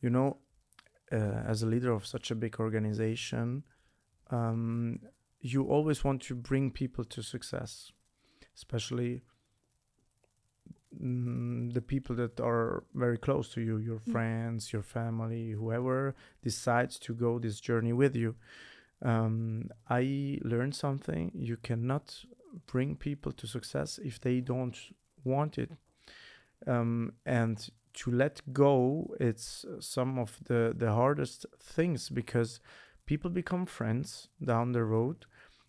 you 0.00 0.10
know 0.10 0.36
as 1.12 1.62
a 1.62 1.66
leader 1.66 1.92
of 1.92 2.04
such 2.06 2.30
a 2.30 2.34
big 2.34 2.58
organization 2.60 3.62
um, 4.30 4.98
you 5.40 5.62
always 5.64 6.02
want 6.04 6.20
to 6.22 6.34
bring 6.34 6.70
people 6.70 7.04
to 7.04 7.22
success 7.22 7.92
especially 8.54 9.22
mm, 11.00 11.72
the 11.72 11.80
people 11.80 12.16
that 12.16 12.40
are 12.40 12.84
very 12.94 13.18
close 13.18 13.48
to 13.54 13.60
you 13.60 13.78
your 13.78 14.00
Mm. 14.00 14.12
friends 14.12 14.72
your 14.72 14.82
family 14.82 15.50
whoever 15.52 16.14
decides 16.42 16.98
to 16.98 17.14
go 17.14 17.38
this 17.38 17.60
journey 17.60 17.92
with 17.92 18.16
you. 18.16 18.34
Um, 19.02 19.68
i 19.90 20.38
learned 20.42 20.74
something. 20.74 21.30
You 21.34 21.56
cannot 21.58 22.24
bring 22.66 22.96
people 22.96 23.32
to 23.32 23.46
success 23.46 23.98
if 23.98 24.18
they 24.20 24.40
don't 24.40 24.76
want 25.24 25.58
it. 25.58 25.70
Um, 26.66 27.12
and 27.26 27.68
to 28.02 28.10
let 28.10 28.40
go 28.52 29.14
it's 29.20 29.64
some 29.80 30.18
of 30.20 30.38
the 30.44 30.72
the 30.76 30.92
hardest 30.92 31.46
things 31.58 32.08
because 32.10 32.60
people 33.06 33.30
become 33.30 33.66
friends 33.66 34.28
down 34.44 34.72
the 34.72 34.82
road. 34.84 35.26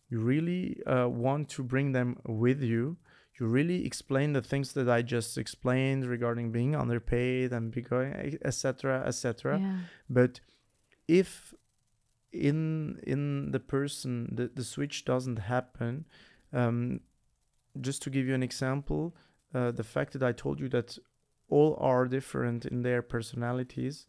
You 0.10 0.20
really 0.20 0.82
uh, 0.86 1.08
want 1.08 1.50
to 1.56 1.64
bring 1.64 1.92
them 1.94 2.18
with 2.26 2.62
you. 2.64 2.98
You 3.40 3.46
really 3.48 3.86
explain 3.86 4.34
the 4.34 4.42
things 4.42 4.74
that 4.74 4.90
i 4.90 5.04
just 5.04 5.38
explained 5.38 6.06
regarding 6.08 6.52
being 6.52 6.76
underpaid 6.76 7.52
and 7.54 7.72
becoming 7.72 8.40
etc 8.44 9.04
etc 9.06 9.60
Yeah. 9.60 9.78
but 10.10 10.42
if 11.08 11.54
in 12.32 13.00
in 13.04 13.52
the 13.52 13.60
person 13.60 14.36
the, 14.36 14.48
the 14.54 14.64
switch 14.64 15.06
doesn't 15.06 15.40
happen 15.40 16.06
um, 16.54 17.00
just 17.80 18.02
to 18.04 18.10
give 18.10 18.26
you 18.28 18.34
an 18.36 18.44
example 18.44 19.16
uh, 19.54 19.72
the 19.72 19.84
fact 19.84 20.14
that 20.14 20.24
i 20.24 20.32
told 20.34 20.60
you 20.60 20.70
that 20.70 20.98
all 21.50 21.76
are 21.80 22.08
different 22.08 22.66
in 22.66 22.82
their 22.84 23.02
personalities 23.02 24.06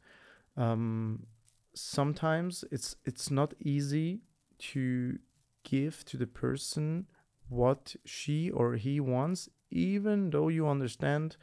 um, 0.56 1.26
sometimes 1.74 2.64
it's 2.70 2.96
it's 3.04 3.30
not 3.30 3.54
easy 3.60 4.20
to 4.58 5.18
give 5.62 6.04
to 6.04 6.16
the 6.16 6.26
person 6.26 7.06
what 7.48 7.94
she 8.04 8.50
or 8.50 8.74
he 8.74 8.98
wants 9.00 9.48
even 9.70 10.30
though 10.30 10.48
you 10.48 10.66
understand 10.66 11.36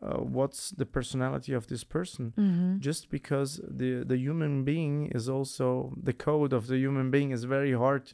uh, 0.00 0.16
what's 0.16 0.70
the 0.70 0.86
personality 0.86 1.52
of 1.52 1.66
this 1.66 1.84
person 1.84 2.32
Mm-hmm. 2.36 2.78
just 2.78 3.08
because 3.10 3.60
the 3.68 4.04
the 4.04 4.16
human 4.16 4.64
being 4.64 5.06
is 5.14 5.28
also 5.28 5.92
the 6.02 6.12
code 6.14 6.52
of 6.52 6.66
the 6.66 6.78
human 6.78 7.10
being 7.10 7.30
is 7.30 7.44
very 7.44 7.72
hard 7.72 8.12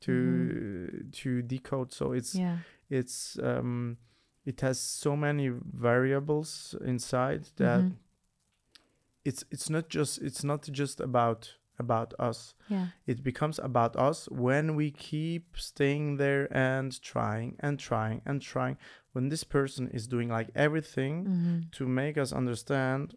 to 0.00 1.06
to 1.12 1.42
decode 1.42 1.92
so 1.92 2.12
it's 2.12 2.34
Yeah. 2.34 2.58
it's 2.90 3.38
um 3.42 3.96
it 4.44 4.60
has 4.60 4.78
so 4.80 5.16
many 5.16 5.48
variables 5.48 6.74
inside 6.84 7.44
that 7.56 7.84
Mhm. 7.84 7.96
it's 9.24 9.44
it's 9.50 9.70
not 9.70 9.88
just 9.88 10.20
it's 10.22 10.42
not 10.44 10.62
just 10.72 11.00
about 11.00 11.56
about 11.78 12.12
us 12.18 12.54
Yeah. 12.68 12.88
it 13.06 13.22
becomes 13.22 13.58
about 13.58 13.96
us 13.96 14.28
when 14.30 14.74
we 14.76 14.90
keep 14.90 15.56
staying 15.56 16.16
there 16.18 16.46
and 16.56 17.00
trying 17.02 17.56
and 17.60 17.78
trying 17.78 18.20
and 18.26 18.42
trying 18.42 18.76
when 19.12 19.28
this 19.30 19.44
person 19.44 19.88
is 19.88 20.06
doing 20.06 20.28
like 20.28 20.50
everything 20.54 21.24
Mm-hmm. 21.26 21.58
to 21.72 21.86
make 21.88 22.18
us 22.18 22.32
understand 22.32 23.14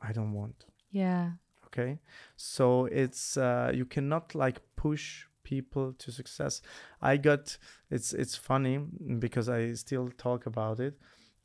i 0.00 0.12
don't 0.12 0.32
want 0.32 0.66
Yeah. 0.90 1.32
okay 1.66 1.98
so 2.36 2.86
it's 2.86 3.36
uh, 3.36 3.70
you 3.74 3.84
cannot 3.86 4.34
like 4.34 4.60
push 4.76 5.25
people 5.52 5.92
to 6.02 6.10
success. 6.10 6.62
I 7.00 7.16
got 7.28 7.58
it's 7.90 8.12
it's 8.22 8.36
funny 8.36 8.76
because 9.24 9.48
i 9.48 9.74
still 9.74 10.08
talk 10.26 10.46
about 10.46 10.80
it. 10.80 10.94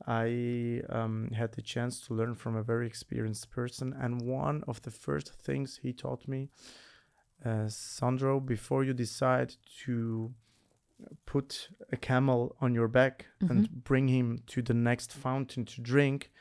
I 0.08 0.82
um, 0.90 1.30
had 1.40 1.52
the 1.52 1.62
chance 1.62 2.02
to 2.08 2.16
learn 2.16 2.34
from 2.36 2.56
a 2.56 2.64
very 2.64 2.88
experienced 2.88 3.52
person 3.52 3.94
and 4.04 4.14
one 4.22 4.64
of 4.68 4.82
the 4.82 4.92
first 4.92 5.28
things 5.46 5.80
he 5.84 5.94
taught 5.94 6.28
me 6.28 6.50
uh, 7.46 7.68
sandro 7.68 8.40
before 8.40 8.84
you 8.84 8.94
decide 8.94 9.56
to 9.86 10.34
put 11.26 11.70
a 11.92 11.98
camel 11.98 12.56
on 12.62 12.74
your 12.74 12.88
back 12.88 13.26
and 13.42 13.84
bring 13.84 14.08
him 14.08 14.40
to 14.48 14.62
the 14.62 14.74
next 14.74 15.12
fountain 15.14 15.66
to 15.66 15.82
drink 15.82 16.32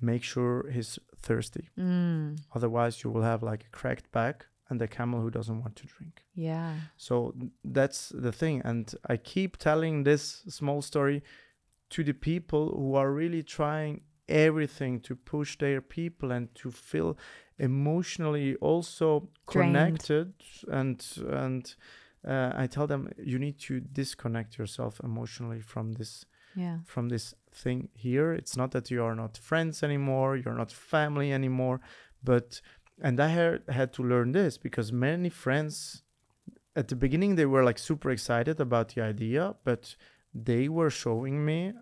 make 0.00 0.22
sure 0.22 0.70
he's 0.70 0.98
thirsty. 1.22 1.70
Mm. 1.78 2.38
otherwise 2.54 3.02
you 3.02 3.10
will 3.10 3.22
have 3.22 3.42
like 3.42 3.64
a 3.64 3.76
cracked 3.78 4.10
back 4.12 4.46
and 4.68 4.82
a 4.82 4.88
camel 4.88 5.20
who 5.20 5.30
doesn't 5.30 5.60
want 5.60 5.76
to 5.76 5.86
drink 5.86 6.22
Yeah. 6.34 6.74
so 6.96 7.34
that's 7.64 8.08
the 8.10 8.32
thing 8.32 8.62
and 8.64 8.94
i 9.08 9.16
keep 9.16 9.56
telling 9.56 10.04
this 10.04 10.42
small 10.48 10.82
story 10.82 11.22
to 11.90 12.02
the 12.04 12.14
people 12.14 12.70
who 12.76 12.94
are 12.96 13.10
really 13.12 13.42
trying 13.42 14.00
everything 14.28 15.00
to 15.00 15.14
push 15.14 15.56
their 15.58 15.80
people 15.80 16.32
and 16.32 16.52
to 16.56 16.70
feel 16.70 17.16
emotionally 17.58 18.56
also 18.56 19.28
Drained. 19.50 19.74
connected 19.74 20.32
and 20.68 21.04
and 21.30 21.74
uh, 22.26 22.52
i 22.62 22.66
tell 22.66 22.86
them 22.86 23.08
you 23.18 23.38
need 23.38 23.58
to 23.58 23.80
disconnect 23.80 24.58
yourself 24.58 25.00
emotionally 25.04 25.60
from 25.60 25.92
this 25.94 26.26
Yeah. 26.56 26.78
from 26.84 27.08
this 27.08 27.34
thing 27.62 27.88
here. 27.94 28.32
It's 28.40 28.56
not 28.56 28.70
that 28.70 28.90
you 28.90 29.04
are 29.04 29.14
not 29.14 29.38
friends 29.38 29.82
anymore, 29.82 30.36
you're 30.40 30.58
not 30.58 30.72
family 30.72 31.30
anymore, 31.32 31.78
but 32.22 32.62
and 33.02 33.20
I 33.20 33.28
had 33.28 33.62
had 33.68 33.92
to 33.94 34.02
learn 34.02 34.32
this 34.32 34.58
because 34.58 34.92
many 34.92 35.28
friends 35.30 36.02
at 36.74 36.88
the 36.88 36.96
beginning 36.96 37.36
they 37.36 37.46
were 37.46 37.64
like 37.64 37.78
super 37.78 38.10
excited 38.10 38.60
about 38.60 38.94
the 38.94 39.02
idea, 39.02 39.54
but 39.64 39.96
they 40.34 40.68
were 40.68 40.90
showing 40.90 41.44
me 41.44 41.72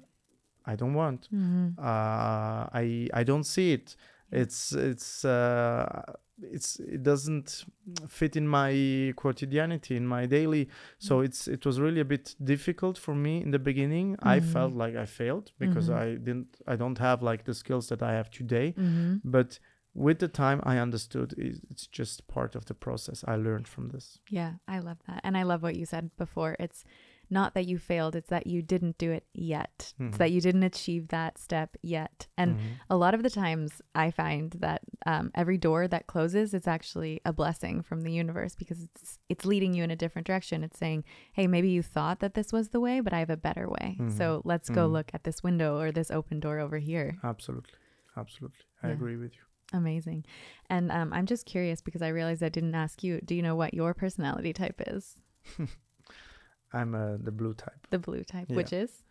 I 0.66 0.76
don't 0.76 0.94
want. 0.94 1.28
Mm-hmm. 1.32 1.78
Uh, 1.78 2.66
I 2.82 3.08
I 3.12 3.22
don't 3.24 3.44
see 3.44 3.72
it. 3.74 3.96
It's 4.32 4.72
it's 4.72 5.24
uh, 5.24 6.02
it's 6.42 6.80
it 6.80 7.02
doesn't 7.02 7.64
fit 8.08 8.34
in 8.36 8.48
my 8.48 9.12
quotidianity 9.14 9.94
in 9.96 10.04
my 10.06 10.26
daily 10.26 10.68
so 10.98 11.20
it's 11.20 11.46
it 11.46 11.64
was 11.64 11.78
really 11.78 12.00
a 12.00 12.04
bit 12.04 12.34
difficult 12.42 12.98
for 12.98 13.14
me 13.14 13.40
in 13.40 13.52
the 13.52 13.58
beginning 13.58 14.16
i 14.20 14.40
Mhm. 14.40 14.52
felt 14.52 14.72
like 14.74 14.96
i 14.96 15.06
failed 15.06 15.52
because 15.60 15.88
Mhm. 15.90 15.96
i 16.02 16.06
didn't 16.26 16.60
i 16.66 16.74
don't 16.76 16.98
have 16.98 17.22
like 17.22 17.44
the 17.44 17.54
skills 17.54 17.86
that 17.88 18.02
i 18.02 18.12
have 18.18 18.30
today 18.30 18.74
Mm-hmm. 18.76 19.18
but 19.22 19.60
with 19.94 20.18
the 20.18 20.28
time 20.28 20.60
i 20.64 20.76
understood 20.78 21.34
it's 21.38 21.86
just 21.86 22.26
part 22.26 22.54
of 22.56 22.64
the 22.66 22.74
process 22.74 23.24
i 23.28 23.36
learned 23.36 23.68
from 23.68 23.88
this 23.90 24.18
Yeah, 24.30 24.52
I 24.66 24.78
love 24.80 24.98
that. 25.06 25.20
And 25.24 25.36
I 25.36 25.42
love 25.44 25.62
what 25.62 25.76
you 25.76 25.86
said 25.86 26.10
before. 26.16 26.56
It's 26.58 26.84
not 27.30 27.54
that 27.54 27.66
you 27.66 27.78
failed, 27.78 28.14
it's 28.16 28.28
that 28.30 28.46
you 28.46 28.60
didn't 28.62 28.96
do 28.98 29.10
it 29.18 29.24
yet. 29.32 29.94
Mhm. 29.98 30.08
It's 30.08 30.18
that 30.18 30.32
you 30.34 30.40
didn't 30.40 30.62
achieve 30.72 31.08
that 31.08 31.38
step 31.38 31.70
yet. 31.82 32.26
And 32.36 32.50
Mhm. 32.56 32.60
a 32.90 32.96
lot 32.96 33.14
of 33.14 33.22
the 33.22 33.30
times 33.30 33.80
I 33.94 34.10
find 34.10 34.50
that 34.66 34.80
um, 35.06 35.30
every 35.34 35.58
door 35.58 35.86
that 35.88 36.06
closes 36.06 36.52
is 36.54 36.66
actually 36.66 37.20
a 37.24 37.32
blessing 37.32 37.82
from 37.82 38.00
the 38.02 38.12
universe 38.12 38.54
because 38.56 38.80
it's 38.86 39.18
it's 39.32 39.44
leading 39.52 39.72
you 39.76 39.82
in 39.84 39.90
a 39.90 39.96
different 40.04 40.26
direction. 40.26 40.64
It's 40.64 40.78
saying, 40.84 41.04
hey, 41.38 41.46
maybe 41.46 41.70
you 41.76 41.82
thought 41.82 42.18
that 42.20 42.34
this 42.34 42.52
was 42.52 42.68
the 42.70 42.80
way, 42.86 43.00
but 43.00 43.12
I 43.12 43.20
have 43.24 43.30
a 43.38 43.44
better 43.48 43.66
way. 43.68 43.88
Mhm. 44.00 44.10
So 44.18 44.42
let's 44.44 44.68
go 44.78 44.82
Mhm. 44.88 44.92
look 44.96 45.08
at 45.16 45.22
this 45.24 45.42
window 45.48 45.70
or 45.82 45.92
this 45.92 46.10
open 46.10 46.40
door 46.40 46.58
over 46.66 46.78
here. 46.78 47.08
absolutely 47.22 47.78
absolutely 48.16 48.64
i 48.82 48.88
Yeah. 48.88 48.94
agree 48.98 49.16
with 49.24 49.34
you 49.38 49.44
Amazing. 49.72 50.24
And 50.70 50.92
um, 50.92 51.12
I'm 51.12 51.26
just 51.26 51.46
curious 51.46 51.80
because 51.80 52.02
I 52.02 52.08
realized 52.08 52.42
I 52.42 52.48
didn't 52.48 52.74
ask 52.74 53.02
you. 53.02 53.20
Do 53.24 53.34
you 53.34 53.42
know 53.42 53.56
what 53.56 53.74
your 53.74 53.94
personality 53.94 54.52
type 54.52 54.80
is? 54.86 55.18
i'm 56.72 56.94
uh, 56.94 57.16
the 57.20 57.30
blue 57.32 57.54
type 57.54 57.86
The 57.90 57.98
blue 57.98 58.24
type, 58.24 58.48
Yeah. 58.50 58.56
which 58.56 58.72
is? 58.72 59.02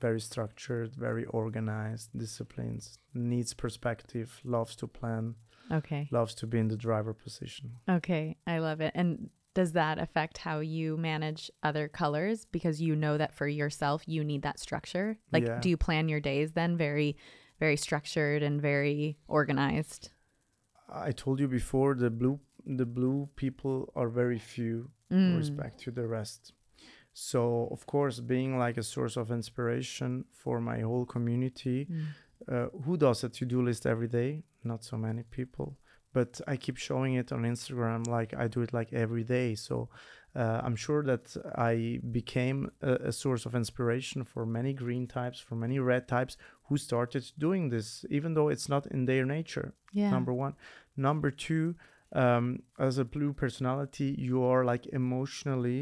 very 0.00 0.20
structured 0.20 0.94
very 0.94 1.24
organized 1.24 2.10
disciplines 2.16 2.98
needs 3.14 3.52
perspective 3.52 4.40
loves 4.44 4.76
to 4.76 4.86
plan 4.86 5.34
Okay. 5.72 6.06
loves 6.12 6.34
to 6.36 6.46
be 6.46 6.58
in 6.58 6.68
the 6.68 6.76
driver 6.76 7.12
position 7.14 7.72
Okay. 7.90 8.36
I 8.46 8.58
love 8.58 8.80
it. 8.82 8.92
And 8.94 9.30
does 9.54 9.72
that 9.72 9.98
affect 9.98 10.38
how 10.38 10.60
you 10.60 10.96
manage 10.98 11.50
other 11.62 11.88
colors 11.88 12.44
because 12.52 12.80
you 12.82 12.94
know 12.94 13.16
that 13.18 13.34
for 13.34 13.48
yourself 13.48 14.02
you 14.06 14.22
need 14.22 14.42
that 14.42 14.60
structure? 14.60 15.18
Like 15.32 15.44
Yeah. 15.46 15.58
do 15.60 15.68
you 15.70 15.76
plan 15.76 16.08
your 16.08 16.20
days 16.20 16.52
then 16.52 16.76
very 16.76 17.16
very 17.60 17.76
structured 17.76 18.42
and 18.42 18.60
very 18.60 19.18
organized? 19.28 20.10
I 20.88 21.12
told 21.12 21.40
you 21.40 21.48
before 21.48 21.94
the 21.94 22.10
blue 22.10 22.40
the 22.66 22.84
blue 22.86 23.28
people 23.36 23.90
are 23.96 24.08
very 24.10 24.38
few 24.38 24.90
Mm. 25.10 25.30
in 25.32 25.36
respect 25.38 25.80
to 25.84 25.90
the 25.90 26.06
rest. 26.06 26.52
So 27.14 27.68
of 27.72 27.86
course, 27.86 28.20
being 28.20 28.58
like 28.58 28.76
a 28.76 28.82
source 28.82 29.16
of 29.16 29.30
inspiration 29.30 30.24
for 30.32 30.60
my 30.60 30.80
whole 30.80 31.06
community, 31.06 31.86
Mm. 31.90 32.04
uh, 32.52 32.68
who 32.84 32.96
does 32.96 33.24
a 33.24 33.28
to-do 33.30 33.62
list 33.62 33.86
every 33.86 34.08
day? 34.08 34.44
Not 34.64 34.84
so 34.84 34.96
many 34.98 35.22
people. 35.22 35.78
But 36.12 36.40
I 36.46 36.56
keep 36.56 36.76
showing 36.76 37.14
it 37.14 37.32
on 37.32 37.42
Instagram, 37.44 38.06
like 38.06 38.34
I 38.34 38.48
do 38.48 38.60
it 38.62 38.72
like 38.72 38.92
every 38.92 39.24
day. 39.24 39.54
So 39.54 39.88
uh, 40.42 40.60
I'm 40.66 40.76
sure 40.76 41.02
that 41.10 41.24
I 41.72 42.00
became 42.20 42.58
a, 42.80 42.92
a 43.10 43.12
source 43.12 43.46
of 43.48 43.54
inspiration 43.54 44.24
for 44.24 44.42
many 44.46 44.72
green 44.84 45.06
types, 45.06 45.38
for 45.48 45.56
many 45.56 45.78
red 45.92 46.04
types 46.06 46.36
who 46.68 46.76
started 46.76 47.24
doing 47.38 47.70
this, 47.70 48.04
even 48.16 48.34
though 48.34 48.48
it's 48.54 48.68
not 48.68 48.84
in 48.94 49.06
their 49.06 49.24
nature 49.36 49.68
Yeah. 49.92 50.10
number 50.16 50.32
one 50.46 50.54
number 50.96 51.30
two 51.46 51.74
um, 52.22 52.44
as 52.78 52.98
a 52.98 53.04
blue 53.04 53.32
personality 53.32 54.14
you 54.28 54.38
are 54.50 54.64
like 54.72 54.84
emotionally 55.00 55.80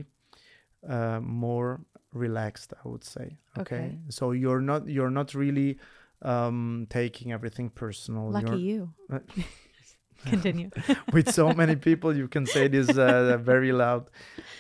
uh, 0.89 1.21
more 1.21 1.81
relaxed 2.13 2.73
i 2.85 2.89
would 2.89 3.05
say 3.05 3.27
okay, 3.59 3.77
Okay. 3.77 3.99
so 4.09 4.25
you're 4.43 4.61
not 4.71 4.81
you're 4.95 5.11
not 5.21 5.35
really 5.35 5.71
um, 6.23 6.87
taking 6.89 7.33
everything 7.33 7.69
personal 7.71 8.31
Lucky 8.31 8.47
You're- 8.51 8.63
you. 8.71 8.83
Uh, 10.27 10.31
Continue. 10.31 10.71
with 11.13 11.29
so 11.31 11.53
many 11.53 11.77
people 11.77 12.17
you 12.17 12.29
can 12.29 12.47
say 12.47 12.69
this 12.69 12.97
uh, 12.99 13.39
very 13.43 13.73
loud 13.73 14.11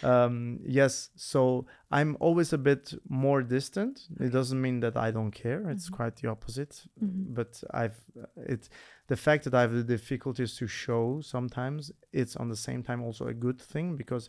um, 0.03 0.61
yes 0.65 1.11
so 1.17 1.67
i'm 1.91 2.17
always 2.21 2.53
a 2.53 2.59
bit 2.59 2.95
more 3.09 3.43
distant 3.43 4.07
it 4.21 4.31
doesn't 4.33 4.61
mean 4.61 4.81
that 4.81 4.97
i 4.97 5.11
don't 5.11 5.33
care 5.33 5.69
it's 5.71 5.89
Mhm. 5.89 5.97
quite 5.97 6.17
the 6.17 6.29
opposite 6.29 6.87
Mhm. 7.03 7.35
but 7.35 7.63
i've 7.75 7.99
it 8.37 8.69
the 9.09 9.17
fact 9.17 9.45
that 9.45 9.55
i 9.55 9.61
have 9.63 9.73
the 9.75 9.83
difficulties 9.85 10.55
to 10.57 10.67
show 10.67 11.21
sometimes 11.23 11.93
it's 12.13 12.37
on 12.37 12.49
the 12.49 12.57
same 12.57 12.83
time 12.83 13.03
also 13.03 13.27
a 13.27 13.35
good 13.35 13.61
thing 13.61 13.97
because 13.97 14.29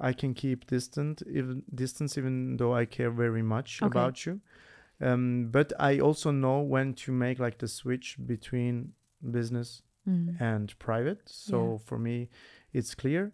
i 0.00 0.12
can 0.12 0.34
keep 0.34 0.66
distant 0.66 1.22
even 1.38 1.62
distance 1.74 2.18
even 2.18 2.56
though 2.58 2.74
i 2.74 2.84
care 2.84 3.10
very 3.10 3.42
much 3.42 3.80
Okay. 3.82 3.86
about 3.98 4.26
you 4.26 4.40
Um, 5.00 5.50
but 5.52 5.72
I 5.90 6.00
also 6.00 6.32
know 6.32 6.58
when 6.74 6.94
to 7.04 7.12
make 7.12 7.38
like 7.46 7.58
the 7.58 7.68
switch 7.68 8.16
between 8.26 8.94
business 9.22 9.82
Mm. 10.08 10.40
and 10.40 10.78
private. 10.78 11.28
So 11.28 11.72
Yeah. 11.72 11.78
for 11.86 11.98
me, 11.98 12.28
it's 12.72 12.94
clear. 12.94 13.32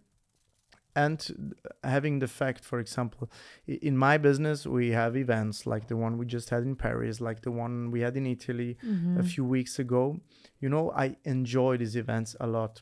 And 0.97 1.55
having 1.83 2.19
the 2.19 2.27
fact, 2.27 2.63
for 2.63 2.79
example, 2.79 3.29
in 3.67 3.97
my 3.97 4.17
business, 4.17 4.65
we 4.65 4.91
have 4.91 5.17
events 5.17 5.65
like 5.65 5.87
the 5.87 5.97
one 5.97 6.17
we 6.17 6.25
just 6.25 6.49
had 6.51 6.63
in 6.63 6.75
Paris, 6.77 7.19
like 7.19 7.41
the 7.41 7.51
one 7.51 7.91
we 7.91 7.99
had 7.99 8.15
in 8.15 8.25
Italy 8.25 8.77
a 8.81 8.85
Mhm. 8.85 9.25
few 9.25 9.43
weeks 9.43 9.77
ago. 9.79 10.19
You 10.61 10.69
know, 10.69 10.91
I 10.91 11.17
enjoy 11.25 11.77
these 11.77 11.97
events 11.97 12.35
a 12.39 12.47
lot, 12.47 12.81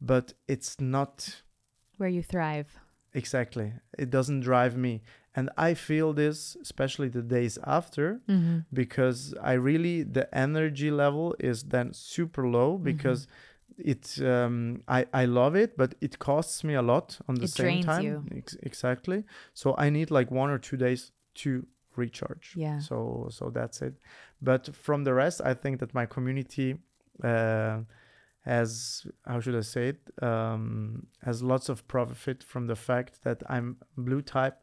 but 0.00 0.34
it's 0.46 0.78
not 0.80 1.42
Where 1.96 2.10
you 2.10 2.22
thrive. 2.22 2.78
exactly, 3.14 3.72
it 3.98 4.10
doesn't 4.10 4.40
drive 4.40 4.76
me. 4.76 5.02
And 5.38 5.50
I 5.68 5.74
feel 5.74 6.12
this, 6.14 6.56
especially 6.62 7.08
the 7.10 7.22
days 7.22 7.58
after, 7.64 8.20
Mm-hmm. 8.28 8.58
because 8.72 9.34
I 9.42 9.52
really 9.52 10.02
the 10.02 10.26
energy 10.32 10.90
level 10.90 11.34
is 11.38 11.62
then 11.64 11.92
super 11.92 12.44
low 12.48 12.70
Mm-hmm. 12.74 12.84
because 12.90 13.28
it 13.78 14.18
um 14.22 14.82
I 14.88 15.00
I 15.22 15.26
love 15.26 15.54
it 15.64 15.76
but 15.76 15.94
it 16.00 16.18
costs 16.18 16.64
me 16.64 16.74
a 16.74 16.82
lot 16.82 17.18
on 17.28 17.34
the 17.34 17.44
It 17.44 17.50
same 17.50 17.82
time 17.82 18.04
you. 18.04 18.24
Ex- 18.38 18.56
exactly 18.62 19.24
so 19.52 19.74
I 19.84 19.90
need 19.90 20.10
like 20.10 20.30
one 20.42 20.50
or 20.54 20.58
two 20.58 20.78
days 20.78 21.12
to 21.42 21.48
recharge 21.96 22.46
Yeah. 22.56 22.78
so 22.80 23.28
so 23.30 23.50
that's 23.50 23.82
it 23.82 23.94
but 24.40 24.62
from 24.74 25.04
the 25.04 25.12
rest 25.12 25.40
I 25.50 25.54
think 25.62 25.80
that 25.80 25.92
my 25.94 26.06
community 26.06 26.68
uh 27.22 27.78
has 28.44 29.06
how 29.26 29.40
should 29.40 29.56
I 29.56 29.62
say 29.62 29.88
it 29.88 30.00
um 30.22 31.06
has 31.22 31.42
lots 31.42 31.68
of 31.68 31.86
profit 31.88 32.42
from 32.42 32.66
the 32.66 32.76
fact 32.76 33.22
that 33.24 33.42
I'm 33.54 33.76
blue 33.96 34.22
type 34.22 34.56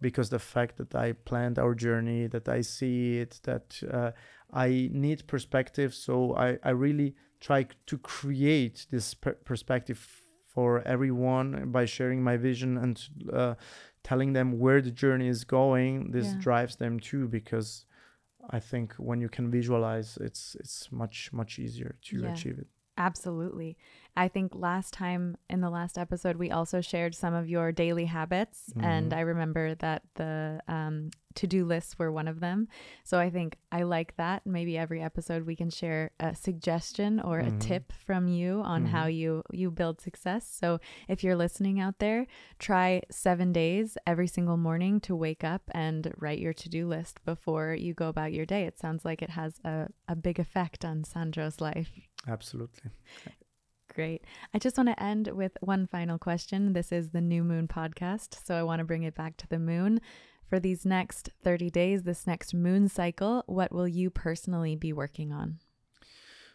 because 0.00 0.30
the 0.30 0.38
fact 0.38 0.76
that 0.76 0.94
I 0.94 1.12
planned 1.12 1.58
our 1.58 1.74
journey, 1.74 2.26
that 2.28 2.48
I 2.48 2.60
see 2.60 3.18
it, 3.18 3.40
that 3.44 3.80
uh, 3.90 4.10
I 4.52 4.88
need 4.92 5.26
perspective. 5.26 5.94
So 5.94 6.34
I, 6.36 6.58
I 6.62 6.70
really 6.70 7.14
try 7.40 7.66
to 7.86 7.98
create 7.98 8.86
this 8.90 9.14
per- 9.14 9.34
perspective 9.44 9.98
for 10.46 10.82
everyone 10.86 11.70
by 11.70 11.84
sharing 11.84 12.22
my 12.22 12.36
vision 12.36 12.76
and 12.78 13.08
uh, 13.32 13.54
telling 14.02 14.32
them 14.32 14.58
where 14.58 14.80
the 14.80 14.90
journey 14.90 15.28
is 15.28 15.44
going. 15.44 16.10
This 16.12 16.32
Yeah. 16.32 16.38
drives 16.38 16.76
them 16.76 16.98
too 17.00 17.28
because 17.28 17.84
I 18.50 18.60
think 18.60 18.94
when 18.94 19.20
you 19.20 19.28
can 19.28 19.50
visualize, 19.50 20.18
it's 20.20 20.56
it's 20.60 20.90
much 20.92 21.32
much 21.32 21.58
easier 21.58 21.96
to 22.02 22.22
Yeah. 22.22 22.28
achieve 22.30 22.58
it. 22.58 22.68
Absolutely. 22.98 23.76
I 24.16 24.28
think 24.28 24.54
last 24.54 24.94
time 24.94 25.36
in 25.50 25.60
the 25.60 25.68
last 25.70 25.98
episode, 25.98 26.36
we 26.36 26.50
also 26.50 26.80
shared 26.80 27.14
some 27.14 27.34
of 27.34 27.48
your 27.48 27.70
daily 27.70 28.06
habits. 28.06 28.72
And 28.80 29.12
Mhm. 29.12 29.16
I 29.16 29.20
remember 29.20 29.74
that 29.76 30.02
the 30.14 30.60
um, 30.68 31.10
to 31.34 31.46
do 31.46 31.66
lists 31.66 31.98
were 31.98 32.10
one 32.10 32.28
of 32.28 32.40
them. 32.40 32.66
So 33.04 33.18
I 33.18 33.28
think 33.28 33.58
I 33.70 33.82
like 33.82 34.16
that. 34.16 34.46
Maybe 34.46 34.78
every 34.78 35.02
episode 35.02 35.44
we 35.44 35.54
can 35.54 35.68
share 35.68 36.12
a 36.18 36.34
suggestion 36.34 37.20
or 37.20 37.40
a 37.40 37.50
Mhm. 37.50 37.60
tip 37.60 37.92
from 37.92 38.26
you 38.26 38.62
on 38.62 38.86
how 38.86 39.04
you, 39.04 39.42
you 39.52 39.70
build 39.70 40.00
success. 40.00 40.48
So 40.48 40.80
if 41.08 41.22
you're 41.22 41.36
listening 41.36 41.78
out 41.78 41.98
there, 41.98 42.26
try 42.58 43.02
seven 43.10 43.52
days 43.52 43.98
every 44.06 44.28
single 44.28 44.56
morning 44.56 44.98
to 45.00 45.14
wake 45.14 45.44
up 45.44 45.70
and 45.74 46.10
write 46.16 46.38
your 46.38 46.54
to 46.54 46.70
do 46.70 46.88
list 46.88 47.22
before 47.26 47.74
you 47.74 47.92
go 47.92 48.08
about 48.08 48.32
your 48.32 48.46
day. 48.46 48.64
It 48.64 48.78
sounds 48.78 49.04
like 49.04 49.20
it 49.20 49.30
has 49.30 49.60
a, 49.62 49.88
a 50.08 50.16
big 50.16 50.38
effect 50.38 50.86
on 50.86 51.04
Sandro's 51.04 51.60
life. 51.60 51.90
Absolutely. 52.26 52.92
Great. 53.96 54.24
I 54.52 54.58
just 54.58 54.76
want 54.76 54.90
to 54.90 55.02
end 55.02 55.28
with 55.28 55.56
one 55.62 55.86
final 55.86 56.18
question. 56.18 56.74
This 56.74 56.92
is 56.92 57.12
the 57.12 57.22
New 57.22 57.42
Moon 57.42 57.66
podcast. 57.66 58.36
So 58.46 58.54
I 58.54 58.62
want 58.62 58.80
to 58.80 58.84
bring 58.84 59.04
it 59.04 59.14
back 59.14 59.38
to 59.38 59.48
the 59.48 59.58
moon. 59.58 60.02
For 60.50 60.60
these 60.60 60.84
next 60.84 61.30
30 61.42 61.70
days, 61.70 62.02
this 62.02 62.26
next 62.26 62.52
moon 62.52 62.90
cycle, 62.90 63.42
what 63.46 63.72
will 63.72 63.88
you 63.88 64.10
personally 64.10 64.76
be 64.76 64.92
working 64.92 65.32
on? 65.32 65.60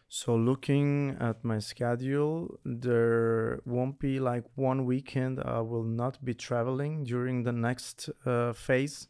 So 0.08 0.36
looking 0.36 1.16
at 1.18 1.44
my 1.44 1.58
schedule, 1.58 2.60
there 2.64 3.58
won't 3.64 3.98
be 3.98 4.20
like 4.20 4.44
one 4.54 4.84
weekend 4.84 5.40
I 5.44 5.62
will 5.62 5.82
not 5.82 6.24
be 6.24 6.34
traveling 6.34 7.02
during 7.02 7.42
the 7.42 7.50
next 7.50 8.08
uh, 8.24 8.52
phase. 8.52 9.08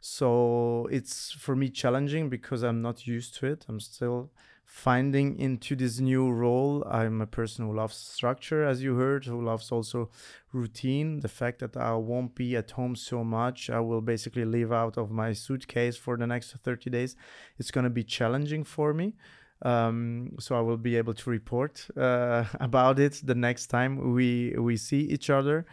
So 0.00 0.88
it's 0.90 1.30
for 1.30 1.54
me 1.54 1.68
challenging 1.68 2.30
because 2.30 2.64
I'm 2.64 2.82
not 2.82 3.06
used 3.06 3.36
to 3.36 3.46
it. 3.46 3.64
I'm 3.68 3.78
still 3.78 4.32
finding 4.70 5.36
into 5.38 5.74
this 5.74 5.98
new 5.98 6.30
role. 6.30 6.84
I'm 6.88 7.20
a 7.20 7.26
person 7.26 7.66
who 7.66 7.74
loves 7.74 7.96
structure, 7.96 8.64
as 8.64 8.82
you 8.82 8.94
heard, 8.94 9.24
who 9.26 9.42
loves 9.42 9.72
also 9.72 10.10
routine. 10.52 11.20
The 11.20 11.28
fact 11.28 11.58
that 11.58 11.76
I 11.76 11.94
won't 11.94 12.36
be 12.36 12.56
at 12.56 12.70
home 12.70 12.94
so 12.94 13.24
much, 13.24 13.68
I 13.68 13.80
will 13.80 14.00
basically 14.00 14.44
live 14.44 14.72
out 14.72 14.96
of 14.96 15.10
my 15.10 15.32
suitcase 15.32 15.96
for 15.96 16.16
the 16.16 16.26
next 16.26 16.52
30 16.52 16.88
days. 16.88 17.16
It's 17.58 17.72
going 17.72 17.84
to 17.84 17.90
be 17.90 18.04
challenging 18.04 18.62
for 18.62 18.94
me 18.94 19.14
um, 19.62 20.36
so 20.38 20.56
I 20.56 20.60
will 20.60 20.76
be 20.76 20.96
able 20.96 21.14
to 21.14 21.30
report 21.30 21.86
uh, 21.96 22.44
about 22.60 22.98
it 22.98 23.20
the 23.24 23.34
next 23.34 23.66
time 23.66 24.14
we 24.14 24.54
we 24.58 24.76
see 24.76 25.00
each 25.00 25.30
other. 25.30 25.66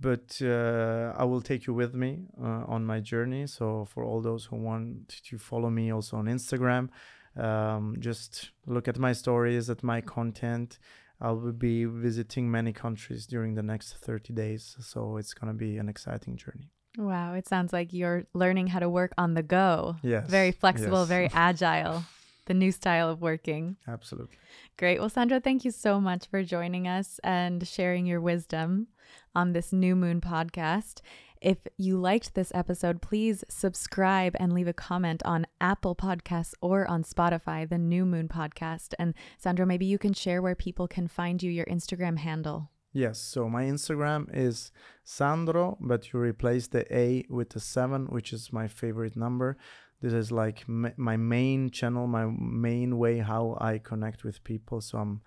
But 0.00 0.40
uh, 0.40 1.12
I 1.16 1.24
will 1.24 1.40
take 1.40 1.66
you 1.66 1.74
with 1.74 1.92
me 1.92 2.20
uh, 2.40 2.62
on 2.68 2.86
my 2.86 3.00
journey. 3.00 3.48
So 3.48 3.84
for 3.84 4.04
all 4.04 4.20
those 4.20 4.44
who 4.44 4.56
want 4.56 5.20
to 5.24 5.38
follow 5.38 5.70
me 5.70 5.92
also 5.92 6.18
on 6.18 6.26
Instagram, 6.26 6.90
um, 7.38 7.96
just 7.98 8.50
look 8.66 8.88
at 8.88 8.98
my 8.98 9.12
stories, 9.12 9.70
at 9.70 9.82
my 9.82 10.00
content. 10.00 10.78
I 11.20 11.32
will 11.32 11.52
be 11.52 11.84
visiting 11.84 12.50
many 12.50 12.72
countries 12.72 13.26
during 13.26 13.54
the 13.54 13.62
next 13.62 13.94
30 13.94 14.32
days. 14.32 14.76
So 14.80 15.16
it's 15.16 15.34
going 15.34 15.52
to 15.52 15.58
be 15.58 15.78
an 15.78 15.88
exciting 15.88 16.36
journey. 16.36 16.70
Wow, 16.96 17.34
it 17.34 17.46
sounds 17.46 17.72
like 17.72 17.92
you're 17.92 18.24
learning 18.34 18.68
how 18.68 18.80
to 18.80 18.88
work 18.88 19.12
on 19.16 19.34
the 19.34 19.42
go. 19.42 19.96
Yes. 20.02 20.28
Very 20.28 20.52
flexible, 20.52 21.00
yes. 21.00 21.08
very 21.08 21.30
agile. 21.32 22.04
The 22.46 22.54
new 22.54 22.72
style 22.72 23.10
of 23.10 23.20
working. 23.20 23.76
Absolutely. 23.86 24.36
Great. 24.78 24.98
Well, 24.98 25.10
Sandro, 25.10 25.38
thank 25.38 25.64
you 25.64 25.70
so 25.70 26.00
much 26.00 26.26
for 26.26 26.42
joining 26.42 26.88
us 26.88 27.20
and 27.22 27.66
sharing 27.68 28.06
your 28.06 28.20
wisdom 28.20 28.88
on 29.34 29.52
this 29.52 29.72
New 29.72 29.94
Moon 29.94 30.20
podcast. 30.20 31.00
If 31.40 31.58
you 31.76 31.98
liked 31.98 32.34
this 32.34 32.50
episode, 32.54 33.00
please 33.00 33.44
subscribe 33.48 34.34
and 34.40 34.52
leave 34.52 34.66
a 34.66 34.72
comment 34.72 35.22
on 35.24 35.46
Apple 35.60 35.94
Podcasts 35.94 36.54
or 36.60 36.86
on 36.88 37.04
Spotify, 37.04 37.68
the 37.68 37.78
New 37.78 38.04
Moon 38.04 38.28
podcast. 38.28 38.94
And 38.98 39.14
Sandro, 39.36 39.64
maybe 39.64 39.86
you 39.86 39.98
can 39.98 40.12
share 40.12 40.42
where 40.42 40.56
people 40.56 40.88
can 40.88 41.06
find 41.06 41.40
you, 41.42 41.50
your 41.50 41.66
Instagram 41.66 42.18
handle. 42.18 42.70
Yes, 42.92 43.20
so 43.20 43.48
my 43.48 43.64
Instagram 43.64 44.28
is 44.34 44.72
Sandro, 45.04 45.76
but 45.80 46.12
you 46.12 46.18
replace 46.18 46.66
the 46.66 46.84
A 46.94 47.24
with 47.28 47.50
the 47.50 47.60
seven, 47.60 48.06
which 48.06 48.32
is 48.32 48.52
my 48.52 48.66
favorite 48.66 49.16
number. 49.16 49.56
This 50.00 50.12
is 50.12 50.32
like 50.32 50.64
my 50.66 51.16
main 51.16 51.70
channel, 51.70 52.06
my 52.06 52.26
main 52.26 52.98
way 52.98 53.18
how 53.18 53.58
I 53.60 53.78
connect 53.78 54.24
with 54.24 54.42
people. 54.42 54.80
So 54.80 54.98
I'm 54.98 55.20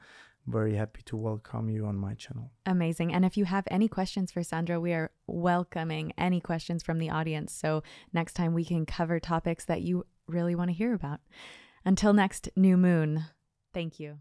very 0.47 0.75
happy 0.75 1.01
to 1.05 1.15
welcome 1.15 1.69
you 1.69 1.85
on 1.85 1.95
my 1.95 2.13
channel. 2.13 2.51
Amazing. 2.65 3.13
And 3.13 3.23
if 3.23 3.37
you 3.37 3.45
have 3.45 3.67
any 3.69 3.87
questions 3.87 4.31
for 4.31 4.43
Sandro, 4.43 4.79
we 4.79 4.93
are 4.93 5.11
welcoming 5.27 6.13
any 6.17 6.41
questions 6.41 6.83
from 6.83 6.99
the 6.99 7.09
audience. 7.09 7.53
So 7.53 7.83
next 8.13 8.33
time 8.33 8.53
we 8.53 8.65
can 8.65 8.85
cover 8.85 9.19
topics 9.19 9.65
that 9.65 9.81
you 9.81 10.05
really 10.27 10.55
want 10.55 10.69
to 10.69 10.75
hear 10.75 10.93
about. 10.93 11.19
Until 11.85 12.13
next 12.13 12.49
new 12.55 12.77
moon, 12.77 13.25
thank 13.73 13.99
you. 13.99 14.19